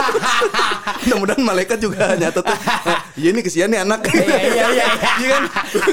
Mudah-mudahan 1.06 1.42
malaikat 1.42 1.78
juga 1.78 2.18
nyatet 2.18 2.42
tuh. 2.42 2.58
Iya 3.14 3.30
nih 3.30 3.42
kesian 3.46 3.70
nih 3.70 3.80
anak. 3.86 4.10
Iya 4.10 4.22
iya 4.26 4.66
iya. 4.74 4.86
Iya 5.22 5.28
kan? 5.34 5.42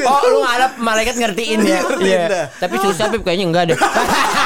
Oh 0.09 0.21
lu 0.25 0.37
ngarep 0.41 0.71
malaikat 0.81 1.15
ngertiin 1.21 1.59
ya. 1.65 1.81
Dah. 2.29 2.45
Tapi 2.61 2.75
susah 2.81 3.13
Pip 3.13 3.21
kayaknya 3.21 3.45
enggak 3.45 3.63
deh. 3.73 3.77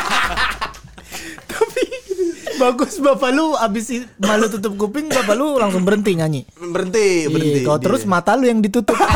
Bagus 2.57 2.97
bapak 2.97 3.29
lu 3.37 3.53
abis 3.53 4.09
malu 4.17 4.49
tutup 4.49 4.73
kuping 4.75 5.13
bapak 5.13 5.35
lu 5.37 5.61
langsung 5.61 5.85
berhenti 5.85 6.17
nyanyi. 6.17 6.41
Berhenti, 6.57 7.29
berhenti. 7.29 7.59
Iya, 7.61 7.67
kalau 7.69 7.79
terus 7.79 8.03
mata 8.09 8.33
lu 8.33 8.49
yang 8.49 8.59
ditutup 8.59 8.97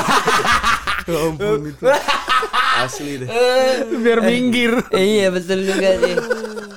Ya 1.09 1.17
ampun 1.17 1.65
itu. 1.65 1.83
Asli 2.85 3.25
deh. 3.25 3.27
biar 4.01 4.21
minggir. 4.21 4.77
iya 4.93 5.33
betul 5.33 5.65
juga 5.65 5.97
sih. 5.97 6.15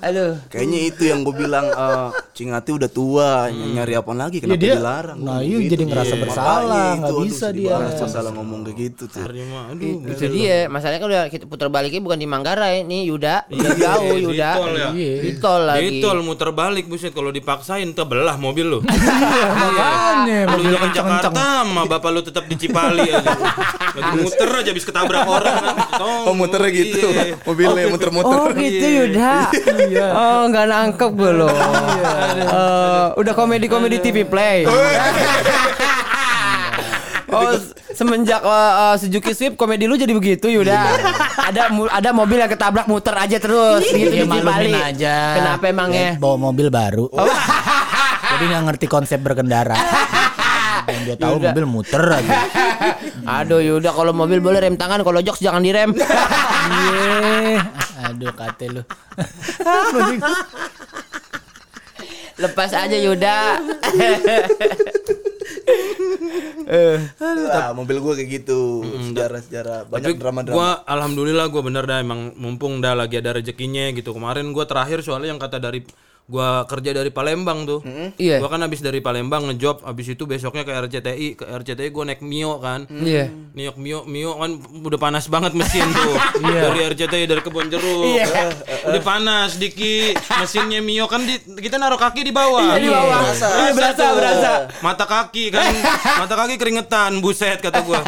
Aduh. 0.05 0.33
Kayaknya 0.47 0.81
itu 0.85 1.03
yang 1.05 1.21
gue 1.21 1.35
bilang 1.35 1.67
eh, 1.67 2.09
Cingati 2.31 2.71
udah 2.71 2.89
tua, 2.89 3.31
nyari 3.49 3.95
apa 3.95 4.11
lagi 4.13 4.39
kenapa 4.39 4.59
dia- 4.59 4.75
dilarang? 4.75 5.17
nah, 5.17 5.39
iya, 5.39 5.57
gitu. 5.57 5.71
jadi 5.73 5.83
ngerasa 5.85 6.05
Makanya 6.11 6.25
bersalah, 6.27 6.85
itu, 6.85 6.99
nggak 6.99 7.15
bisa 7.25 7.47
dia. 7.49 7.69
banget 7.71 7.93
Masalah 8.05 8.31
ngomong 8.33 8.61
kayak 8.63 8.77
gitu 8.83 9.05
tuh. 9.07 9.23
Aduh. 9.25 9.95
Itu 10.05 10.25
dia, 10.29 10.57
masalahnya 10.67 10.99
kan 10.99 11.09
udah 11.09 11.23
kita 11.29 11.45
putar 11.45 11.69
baliknya 11.69 12.01
bukan 12.01 12.17
di 12.17 12.27
Manggarai 12.27 12.83
nih 12.83 13.03
Yuda, 13.07 13.37
udah 13.49 13.73
jauh 13.75 14.13
di 14.13 14.25
Yuda. 14.29 14.51
tol 14.53 14.73
ya. 14.73 14.89
Iya. 14.91 15.15
Di 15.17 15.31
tol 15.39 15.63
lagi. 15.65 15.87
Di 15.87 15.93
tol 16.01 16.19
muter 16.21 16.49
balik 16.51 16.85
buset 16.85 17.11
kalau 17.11 17.31
dipaksain 17.31 17.89
kebelah 17.89 18.37
mobil 18.37 18.67
lu. 18.69 18.79
Makanya 19.65 20.39
Lu 20.47 20.59
kenceng-kenceng. 20.75 20.93
Jakarta 20.95 21.31
sama 21.63 21.83
bapak 21.85 22.11
lu 22.11 22.21
tetap 22.21 22.45
di 22.45 22.57
Cipali 22.57 23.03
aja. 23.05 23.31
Lagi 23.95 24.17
muter 24.19 24.49
aja 24.51 24.69
habis 24.69 24.85
ketabrak 24.85 25.23
orang. 25.23 25.55
Oh 26.27 26.35
muternya 26.35 26.71
gitu, 26.73 27.07
Iya. 27.07 27.39
mobilnya 27.41 27.87
muter-muter. 27.89 28.35
Oh 28.35 28.49
gitu 28.53 28.87
Yuda. 28.87 29.33
Oh 29.97 30.43
nggak 30.47 30.65
nangkep 30.65 31.11
gue 31.13 31.33
loh. 31.35 31.53
Eh, 32.35 33.07
udah 33.15 33.33
komedi-komedi 33.33 33.99
TV 34.01 34.23
Play. 34.23 34.65
Oh 37.27 37.51
semenjak 37.91 38.41
eh, 38.41 38.53
eh, 38.81 38.95
Suzuki 38.97 39.33
Swift 39.33 39.55
komedi 39.55 39.87
lu 39.87 39.95
jadi 39.95 40.11
begitu 40.11 40.47
Yuda. 40.49 40.75
ada 41.41 41.63
mu- 41.69 41.87
ada 41.89 42.11
mobil 42.11 42.37
yang 42.37 42.47
ketabrak 42.49 42.87
muter 42.87 43.11
aja 43.13 43.39
terus 43.39 43.83
gitu 43.85 44.07
Iya 44.13 44.23
di 44.23 44.29
Bali. 44.29 44.43
maklumin 44.43 44.75
aja. 44.77 45.17
Kenapa 45.35 45.65
emangnya? 45.65 46.09
Ya, 46.09 46.13
Bawa 46.17 46.37
mobil 46.41 46.69
baru. 46.69 47.07
Jadi 48.31 48.45
nggak 48.45 48.63
ngerti 48.65 48.87
konsep 48.89 49.19
berkendara. 49.19 49.75
Yang 50.85 51.01
dia 51.05 51.17
tahu 51.17 51.39
Yaudah. 51.39 51.51
mobil 51.51 51.65
muter 51.67 52.03
aja. 52.05 52.35
Aduh 53.25 53.59
Yuda 53.59 53.91
kalau 53.91 54.11
mobil 54.11 54.39
boleh 54.39 54.59
rem 54.61 54.75
tangan 54.75 55.01
kalau 55.01 55.19
jokes 55.19 55.39
jangan 55.41 55.59
direm. 55.61 55.91
Iya. 56.65 57.61
Aduh 58.15 58.31
kate 58.31 58.71
lu. 58.71 58.83
Lepas 62.43 62.71
aja 62.75 62.95
Yuda. 62.95 63.39
Nah, 66.65 67.77
mobil 67.77 68.01
gue 68.01 68.13
kayak 68.17 68.31
gitu. 68.43 68.81
Sejarah-sejarah 69.13 69.85
banyak 69.85 70.17
Tapi 70.17 70.21
drama-drama. 70.21 70.57
gua 70.57 70.71
alhamdulillah 70.89 71.47
gua 71.53 71.61
bener 71.61 71.85
dah 71.85 72.01
emang 72.01 72.33
mumpung 72.41 72.81
dah 72.81 72.97
lagi 72.97 73.21
ada 73.21 73.37
rezekinya 73.37 73.93
gitu. 73.93 74.17
Kemarin 74.17 74.49
gua 74.51 74.65
terakhir 74.65 75.05
soalnya 75.05 75.37
yang 75.37 75.41
kata 75.41 75.61
dari 75.61 75.85
gua 76.25 76.65
kerja 76.65 76.97
dari 76.97 77.13
Palembang 77.13 77.69
tuh. 77.69 77.81
Iya. 78.17 78.41
Gua 78.41 78.49
kan 78.49 78.61
habis 78.65 78.81
dari 78.81 79.05
Palembang 79.05 79.49
ngejob, 79.53 79.85
habis 79.85 80.09
itu 80.09 80.25
besoknya 80.25 80.65
ke 80.65 80.73
RCTI, 80.73 81.27
ke 81.37 81.45
RCTI 81.45 81.89
gua 81.93 82.05
naik 82.09 82.25
Mio 82.25 82.57
kan. 82.61 82.89
Iya. 82.89 83.29
Niok 83.55 83.77
Mio, 83.77 83.99
Mio 84.09 84.37
kan 84.41 84.51
udah 84.59 85.01
panas 85.01 85.29
banget 85.29 85.53
mesin 85.53 85.85
tuh. 85.93 86.17
Dari 86.65 86.81
RCTI 86.91 87.25
dari 87.29 87.43
kebon 87.45 87.69
jeruk. 87.69 88.17
Udah 88.89 89.03
panas 89.05 89.61
Diki. 89.61 90.17
Mesinnya 90.41 90.81
Mio 90.81 91.05
kan 91.07 91.23
di, 91.23 91.39
kita 91.61 91.77
naruh 91.77 92.01
kaki 92.01 92.25
di 92.25 92.33
bawah. 92.33 92.77
Di 92.77 92.89
bawah. 92.89 93.21
Iya 93.35 93.73
berasa 93.77 94.05
tuh. 94.05 94.17
berasa. 94.17 94.51
Mata 94.81 95.05
kaki 95.05 95.53
kan. 95.53 95.73
Mata 96.25 96.35
kaki 96.35 96.55
keringetan, 96.57 97.21
buset 97.21 97.61
kata 97.61 97.85
gua. 97.85 98.01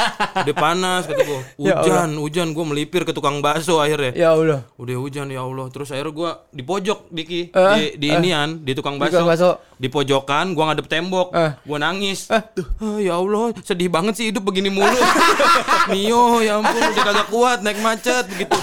Udah 0.43 0.57
panas 0.57 1.05
kata 1.05 1.23
gua. 1.25 1.41
Hujan, 1.61 2.11
hujan 2.17 2.49
gua 2.57 2.65
melipir 2.65 3.05
ke 3.05 3.13
tukang 3.13 3.39
bakso 3.45 3.79
akhirnya. 3.79 4.17
Ya 4.17 4.33
Allah. 4.33 4.65
Udah 4.81 4.97
hujan 4.99 5.29
ya 5.29 5.45
Allah. 5.45 5.69
Terus 5.71 5.93
akhirnya 5.93 6.13
gua 6.17 6.31
di 6.51 6.63
pojok 6.65 7.13
Diki 7.13 7.53
Eh, 7.53 7.97
di, 7.97 8.06
di 8.06 8.06
inian 8.11 8.63
di 8.63 8.73
tukang 8.75 8.97
bakso. 9.01 9.23
tukang 9.23 9.31
bakso. 9.31 9.51
Di 9.77 9.87
pojokan 9.87 10.57
gua 10.57 10.73
ngadep 10.73 10.89
tembok. 10.89 11.37
Eh. 11.37 11.53
Gua 11.63 11.77
nangis. 11.77 12.33
Tuh, 12.57 12.65
ah, 12.81 12.97
ya 12.97 13.13
Allah, 13.15 13.53
sedih 13.61 13.93
banget 13.93 14.17
sih 14.17 14.33
hidup 14.33 14.41
begini 14.41 14.73
mulu. 14.73 14.89
Mio, 15.93 16.41
ya 16.41 16.57
ampun 16.57 16.81
udah 16.81 17.05
kagak 17.05 17.29
kuat 17.29 17.59
naik 17.61 17.85
macet 17.85 18.25
begitu. 18.25 18.57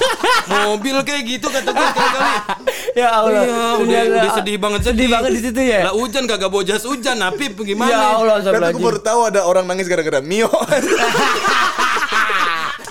Mobil 0.49 0.97
kayak 1.05 1.21
gitu 1.23 1.47
kata 1.47 1.69
gua 1.69 1.89
kali. 1.93 2.33
Ya 2.97 3.07
Allah. 3.13 3.45
Iya, 3.45 3.67
udah, 3.77 4.01
udah 4.09 4.31
sedih 4.37 4.57
banget 4.57 4.79
Sedih 4.83 5.07
banget 5.07 5.31
di 5.33 5.41
situ 5.41 5.61
ya. 5.61 5.85
Lah 5.85 5.93
hujan 5.93 6.25
kagak 6.25 6.49
bawa 6.49 6.61
jas 6.61 6.81
hujan, 6.81 7.21
Apip 7.21 7.61
gimana? 7.61 7.89
Ya 7.89 7.97
Allah 8.11 8.41
Tapi 8.41 8.49
gue 8.49 8.49
Astagfirullahaladzim. 8.49 8.85
baru 8.85 8.99
tahu 9.01 9.19
ada 9.29 9.41
orang 9.45 9.65
nangis 9.69 9.85
gara-gara 9.85 10.17
Mio. 10.17 10.49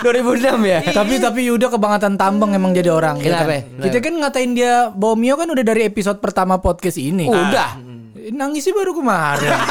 2006 0.03 0.43
ya. 0.67 0.79
tapi 0.91 1.15
tapi 1.15 1.47
Yuda 1.47 1.71
kebangetan 1.71 2.19
tambang 2.19 2.51
emang 2.51 2.75
jadi 2.75 2.91
orang. 2.91 3.23
ya 3.23 3.39
Kenapa? 3.39 3.47
kan? 3.47 3.87
Kita 3.87 3.97
kan 3.99 4.13
ngatain 4.19 4.51
dia 4.51 4.73
bawa 4.91 5.15
Mio 5.15 5.39
kan 5.39 5.47
udah 5.47 5.63
dari 5.63 5.87
episode 5.87 6.19
pertama 6.19 6.59
podcast 6.59 6.99
ini. 6.99 7.31
Udah. 7.31 7.92
Nangisnya 8.31 8.71
baru 8.71 8.91
kemarin. 8.95 9.51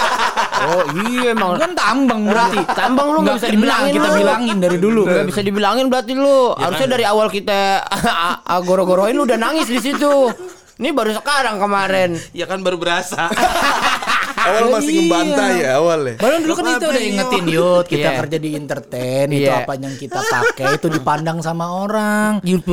Oh 0.62 0.86
iya 1.10 1.34
emang 1.34 1.58
Kan 1.58 1.74
tambang 1.74 2.22
berarti. 2.22 2.62
Tambang 2.70 3.10
lu 3.10 3.26
nggak 3.26 3.34
bisa 3.42 3.50
dibilangin 3.50 3.98
kita 3.98 4.08
lu. 4.14 4.18
bilangin 4.22 4.56
dari 4.62 4.78
dulu. 4.78 5.02
Gak 5.10 5.26
bisa 5.26 5.40
dibilangin 5.42 5.86
berarti 5.90 6.12
lu. 6.14 6.54
Harusnya 6.54 6.86
dari 6.86 7.02
awal 7.02 7.26
kita 7.34 7.82
agoro-goroin 8.62 9.10
lu 9.10 9.26
udah 9.26 9.38
nangis 9.42 9.66
di 9.66 9.82
situ. 9.82 10.30
Ini 10.78 10.94
baru 10.94 11.18
sekarang 11.18 11.58
kemarin. 11.58 12.14
Ya 12.30 12.46
kan 12.46 12.62
baru 12.62 12.78
berasa. 12.78 13.26
Awal 14.42 14.62
Oh, 14.62 14.70
masih 14.72 14.90
iya. 14.90 15.00
ngebantai 15.00 15.52
ya 15.56 15.70
awal 15.76 16.00
ya. 16.02 16.14
Baru 16.16 16.34
dulu 16.38 16.52
kan 16.52 16.64
itu 16.68 16.86
udah 16.88 17.02
ingetin 17.04 17.44
yud 17.54 17.84
kita 17.84 18.00
Iya. 18.04 18.18
kerja 18.18 18.36
di 18.36 18.50
entertain 18.52 19.26
itu 19.28 19.42
Iya. 19.44 19.54
apa 19.60 19.72
yang 19.74 19.94
kita 19.94 20.18
pakai 20.18 20.66
itu 20.74 20.86
dipandang 20.88 21.38
sama 21.38 21.66
orang. 21.76 22.30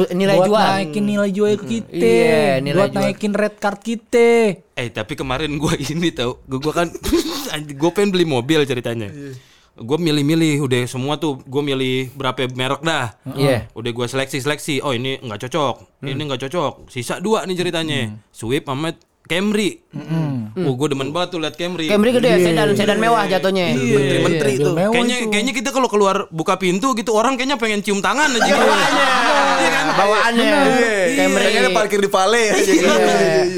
Nilai 0.10 0.36
buat 0.36 0.48
jual. 0.48 0.66
naikin 0.76 1.04
nilai 1.06 1.30
jual 1.30 1.54
kita. 1.58 1.94
Iya, 1.94 2.44
nilai 2.60 2.76
buat 2.76 2.92
jual. 2.92 3.04
naikin 3.06 3.34
red 3.34 3.56
card 3.56 3.80
kita. 3.80 4.30
Eh 4.74 4.90
tapi 4.90 5.14
kemarin 5.14 5.54
gue 5.54 5.74
ini 5.92 6.10
tau 6.10 6.40
Gue 6.44 6.58
gua 6.58 6.74
kan 6.74 6.88
Gue 7.76 7.92
pengen 7.92 8.10
beli 8.10 8.24
mobil 8.24 8.64
ceritanya 8.64 9.12
Gue 9.76 9.98
milih-milih 9.98 10.60
Udah 10.62 10.84
semua 10.86 11.16
tuh 11.16 11.40
Gue 11.42 11.60
milih 11.62 12.12
berapa 12.14 12.48
merek 12.48 12.80
dah 12.80 13.12
Iya. 13.30 13.68
Udah 13.72 13.92
gue 13.92 14.06
seleksi-seleksi 14.06 14.80
Oh 14.80 14.92
ini 14.92 15.20
nggak 15.20 15.40
cocok 15.42 16.00
Ini 16.02 16.16
nggak 16.22 16.42
cocok 16.42 16.88
Sisa 16.88 17.20
dua 17.20 17.44
nih 17.44 17.56
ceritanya 17.56 18.00
Swift 18.30 18.64
sama 18.66 18.96
Camry 19.26 19.84
Oh 20.60 20.74
gue 20.74 20.88
demen 20.88 21.10
banget 21.10 21.30
tuh 21.32 21.40
liat 21.40 21.54
Camry 21.54 21.86
Camry 21.86 22.10
gede, 22.12 22.32
sedan 22.42 22.74
sedan 22.74 22.98
mewah 22.98 23.24
jatuhnya. 23.26 23.72
Menteri-menteri 23.72 24.50
Iya, 24.50 24.58
itu. 24.58 24.66
bil 24.66 24.76
mewah 24.76 24.94
Kayaknya 24.94 25.18
itu. 25.18 25.30
kayaknya 25.30 25.54
kita 25.54 25.70
kalau 25.70 25.88
keluar 25.88 26.26
buka 26.30 26.56
pintu 26.56 26.92
gitu 26.94 27.12
orang 27.12 27.36
kayaknya 27.36 27.56
pengen 27.56 27.80
cium 27.80 28.00
tangan 28.00 28.32
aja. 28.32 28.50
Iya 28.50 28.58
kan? 29.70 29.86
Bawaannya 29.94 30.46
Camry. 31.16 31.44
Kayaknya 31.46 31.72
parkir 31.72 32.00
di 32.00 32.08
Vale 32.08 32.42
ya. 32.42 32.56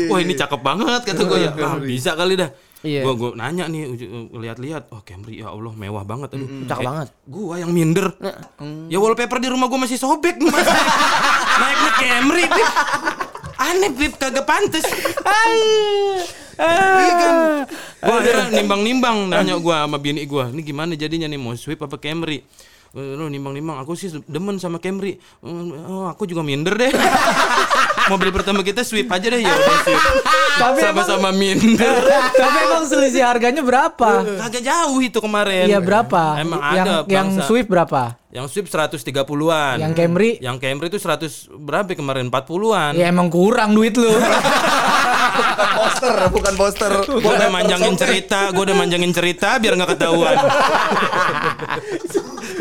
Wah 0.08 0.20
ini 0.20 0.34
cakep 0.34 0.60
banget 0.60 1.02
kata 1.04 1.22
gue 1.22 1.40
ya. 1.40 1.52
Ah, 1.58 1.78
bisa 1.78 2.12
kali 2.14 2.36
dah. 2.36 2.50
Iya. 2.82 3.02
Gue 3.04 3.14
gue 3.16 3.30
nanya 3.36 3.66
nih 3.66 3.86
uju- 3.88 4.10
lihat-lihat, 4.36 4.90
oh 4.90 5.02
Camry 5.02 5.38
ya 5.38 5.50
Allah 5.50 5.70
mewah 5.72 6.02
banget 6.02 6.34
aduh. 6.34 6.50
Cakep 6.66 6.82
banget. 6.82 7.08
Gua 7.24 7.56
yang 7.56 7.70
minder. 7.70 8.10
Ya 8.88 8.98
wallpaper 8.98 9.38
di 9.38 9.48
rumah 9.48 9.66
gua 9.66 9.80
masih 9.80 9.96
sobek. 9.96 10.36
Naiknya 11.62 11.92
Camry. 11.96 12.46
Aneh, 13.62 13.94
Pip, 13.94 14.18
kagak. 14.18 14.50
Iya 16.62 17.14
kan. 17.18 17.36
Gua 18.02 18.16
akhirnya 18.18 18.46
nimbang-nimbang 18.62 19.30
nanya 19.30 19.56
gua 19.62 19.86
sama 19.86 19.98
bini 20.02 20.26
gua, 20.26 20.50
ini 20.50 20.62
gimana 20.66 20.98
jadinya 20.98 21.30
nih 21.30 21.38
mau 21.38 21.54
Swift 21.54 21.82
apa 21.82 22.02
Camry? 22.02 22.42
Eh, 22.92 23.14
Lu 23.16 23.30
nimbang-nimbang, 23.30 23.78
aku 23.78 23.94
sih 23.94 24.10
demen 24.26 24.58
sama 24.58 24.82
Camry. 24.82 25.22
Oh, 25.46 26.10
aku 26.10 26.26
juga 26.26 26.42
minder 26.42 26.74
deh. 26.76 26.92
beli 28.10 28.32
pertama 28.34 28.60
kita 28.66 28.82
Swift 28.82 29.10
aja 29.10 29.28
deh 29.28 29.42
ya 29.42 29.52
udah 29.52 29.78
Swift. 29.86 30.06
Sama-sama 30.82 31.30
minder. 31.34 32.02
Tapi 32.42 32.58
emang 32.70 32.84
selisih 32.86 33.24
harganya 33.26 33.62
berapa? 33.62 34.26
Kagak 34.40 34.64
jauh 34.64 35.00
itu 35.02 35.20
kemarin. 35.22 35.66
Iya 35.70 35.80
berapa? 35.80 36.42
Emang 36.42 36.60
yang 36.60 36.86
ada 36.86 36.94
yang 37.08 37.28
bangsa. 37.34 37.48
Swift 37.48 37.70
berapa? 37.70 38.22
Yang 38.32 38.48
Swift 38.56 38.72
130-an. 38.72 39.76
Yang 39.84 39.94
Camry? 39.94 40.40
Yang 40.40 40.58
Camry 40.64 40.88
itu 40.88 41.00
100 41.04 41.52
berapa 41.52 41.92
kemarin? 41.92 42.32
40-an. 42.32 42.96
Ya 42.96 43.12
emang 43.12 43.28
kurang 43.28 43.76
duit 43.76 43.92
lu. 44.00 44.08
Poster 45.82 46.16
bukan 46.28 46.54
poster. 46.60 46.92
Gue 47.08 47.24
udah 47.24 47.50
manjangin 47.50 47.96
cerita, 47.96 48.52
gue 48.52 48.64
udah 48.68 48.78
manjangin 48.78 49.12
cerita 49.16 49.56
biar 49.58 49.80
nggak 49.80 49.96
ketahuan. 49.96 50.36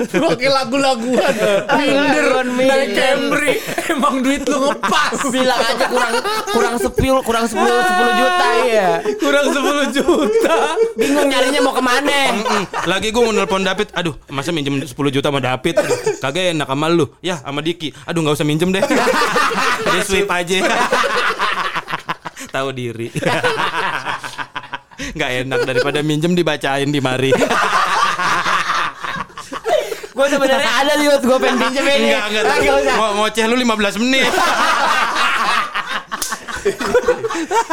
Kayak 0.08 0.52
lagu-laguan. 0.64 1.34
Minder 1.76 2.28
naik 2.46 2.88
Camry. 2.96 3.54
Emang 3.90 4.24
duit 4.24 4.42
lu 4.48 4.70
ngepas. 4.70 5.18
Bilang 5.28 5.60
aja 5.60 5.84
kurang 5.90 6.14
kurang 6.50 6.74
sepil 6.80 7.16
kurang 7.26 7.44
10 7.44 7.58
10 7.58 8.20
juta 8.20 8.48
ya. 8.64 8.88
Kurang 9.20 9.46
10 9.52 9.96
juta. 9.96 10.56
Bingung 10.96 11.28
nyarinya 11.28 11.60
mau 11.60 11.74
ke 11.76 11.82
mana? 11.84 12.20
Lagi 12.88 13.12
gue 13.12 13.22
mau 13.22 13.32
nelpon 13.34 13.62
David, 13.64 13.92
aduh 13.92 14.14
masa 14.32 14.50
minjem 14.54 14.80
10 14.84 14.94
juta 14.94 15.28
sama 15.28 15.40
David? 15.42 15.74
Aduh, 15.80 15.98
kagak 16.20 16.56
enak 16.56 16.68
sama 16.68 16.86
lu. 16.88 17.06
Ya 17.20 17.40
sama 17.42 17.60
Diki, 17.60 17.92
aduh 18.08 18.20
nggak 18.24 18.36
usah 18.40 18.46
minjem 18.48 18.72
deh. 18.72 18.84
Dia 19.90 20.02
sweep 20.06 20.30
aja. 20.30 20.58
Tahu 22.50 22.68
diri. 22.74 23.12
Nggak 25.00 25.30
enak 25.46 25.60
daripada 25.64 25.98
minjem 26.04 26.36
dibacain 26.36 26.88
di 26.90 27.00
mari. 27.00 27.32
Gue 30.20 30.28
sebenarnya 30.28 30.72
ada 30.84 30.92
lihat 31.00 31.24
gue 31.24 31.38
pengen 31.40 31.56
pinjem 31.58 31.84
ini. 31.88 32.12
Enggak, 32.12 32.24
enggak. 32.28 32.44
Ah. 32.44 32.96
Ngo- 33.00 33.14
ngoceh 33.16 33.44
lu 33.48 33.56
15 33.56 34.02
menit. 34.04 34.28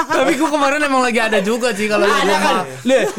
Tapi 0.07 0.31
gua 0.39 0.49
kemarin 0.49 0.79
emang 0.79 1.03
lagi 1.03 1.19
ada 1.19 1.43
juga 1.43 1.75
sih 1.75 1.91
kalau 1.91 2.07
Ada 2.07 2.36
kan? 2.39 2.55
mah. 2.63 2.63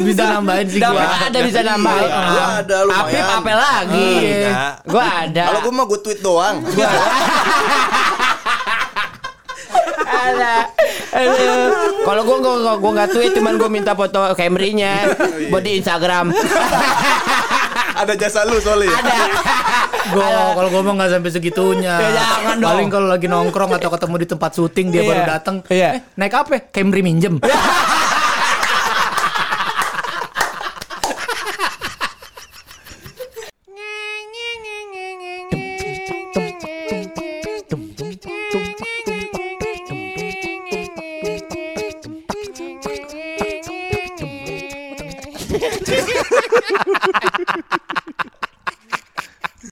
bisa 0.00 0.22
nambahin 0.24 0.64
sih 0.64 0.80
gua. 0.80 1.04
ada 1.20 1.38
bisa 1.44 1.60
nambahin. 1.60 2.08
Gua 2.08 2.44
ada, 2.56 2.76
lumayan. 2.88 3.04
Apip 3.04 3.26
apa 3.28 3.52
lagi? 3.52 4.10
Enggak. 4.16 4.72
Gue 4.88 5.02
ada. 5.04 5.42
Kalau 5.44 5.60
gue 5.60 5.72
mah 5.76 5.84
gue 5.84 6.00
tweet 6.00 6.20
doang. 6.24 6.56
ada. 10.08 10.54
Aduh. 11.08 11.68
Kalau 12.00 12.22
gue 12.24 12.36
gue 12.40 12.54
gue 12.80 12.92
nggak 12.96 13.10
tweet, 13.12 13.32
cuman 13.36 13.52
gue 13.60 13.68
minta 13.68 13.92
foto 13.92 14.32
Camry-nya 14.32 14.92
buat 15.52 15.60
di 15.60 15.76
Instagram. 15.76 16.32
Ada 17.98 18.14
jasa 18.14 18.46
lu 18.46 18.56
soalnya. 18.58 18.94
ada. 18.94 19.14
Gua 20.08 20.24
kalau 20.54 20.68
gua 20.70 20.82
mah 20.82 20.94
nggak 20.96 21.10
sampai 21.12 21.30
segitunya. 21.30 21.94
Ya, 21.94 22.08
jangan 22.16 22.56
dong. 22.56 22.68
Paling 22.70 22.88
kalau 22.88 23.08
lagi 23.08 23.26
nongkrong 23.26 23.72
atau 23.74 23.90
ketemu 23.90 24.14
di 24.16 24.26
tempat 24.26 24.50
syuting 24.52 24.86
dia 24.88 25.02
Iya. 25.02 25.08
baru 25.08 25.22
datang. 25.28 25.56
Iya. 25.68 25.88
Eh, 25.92 26.02
naik 26.16 26.32
apa? 26.32 26.64
Camry 26.70 27.02
minjem. 27.02 27.36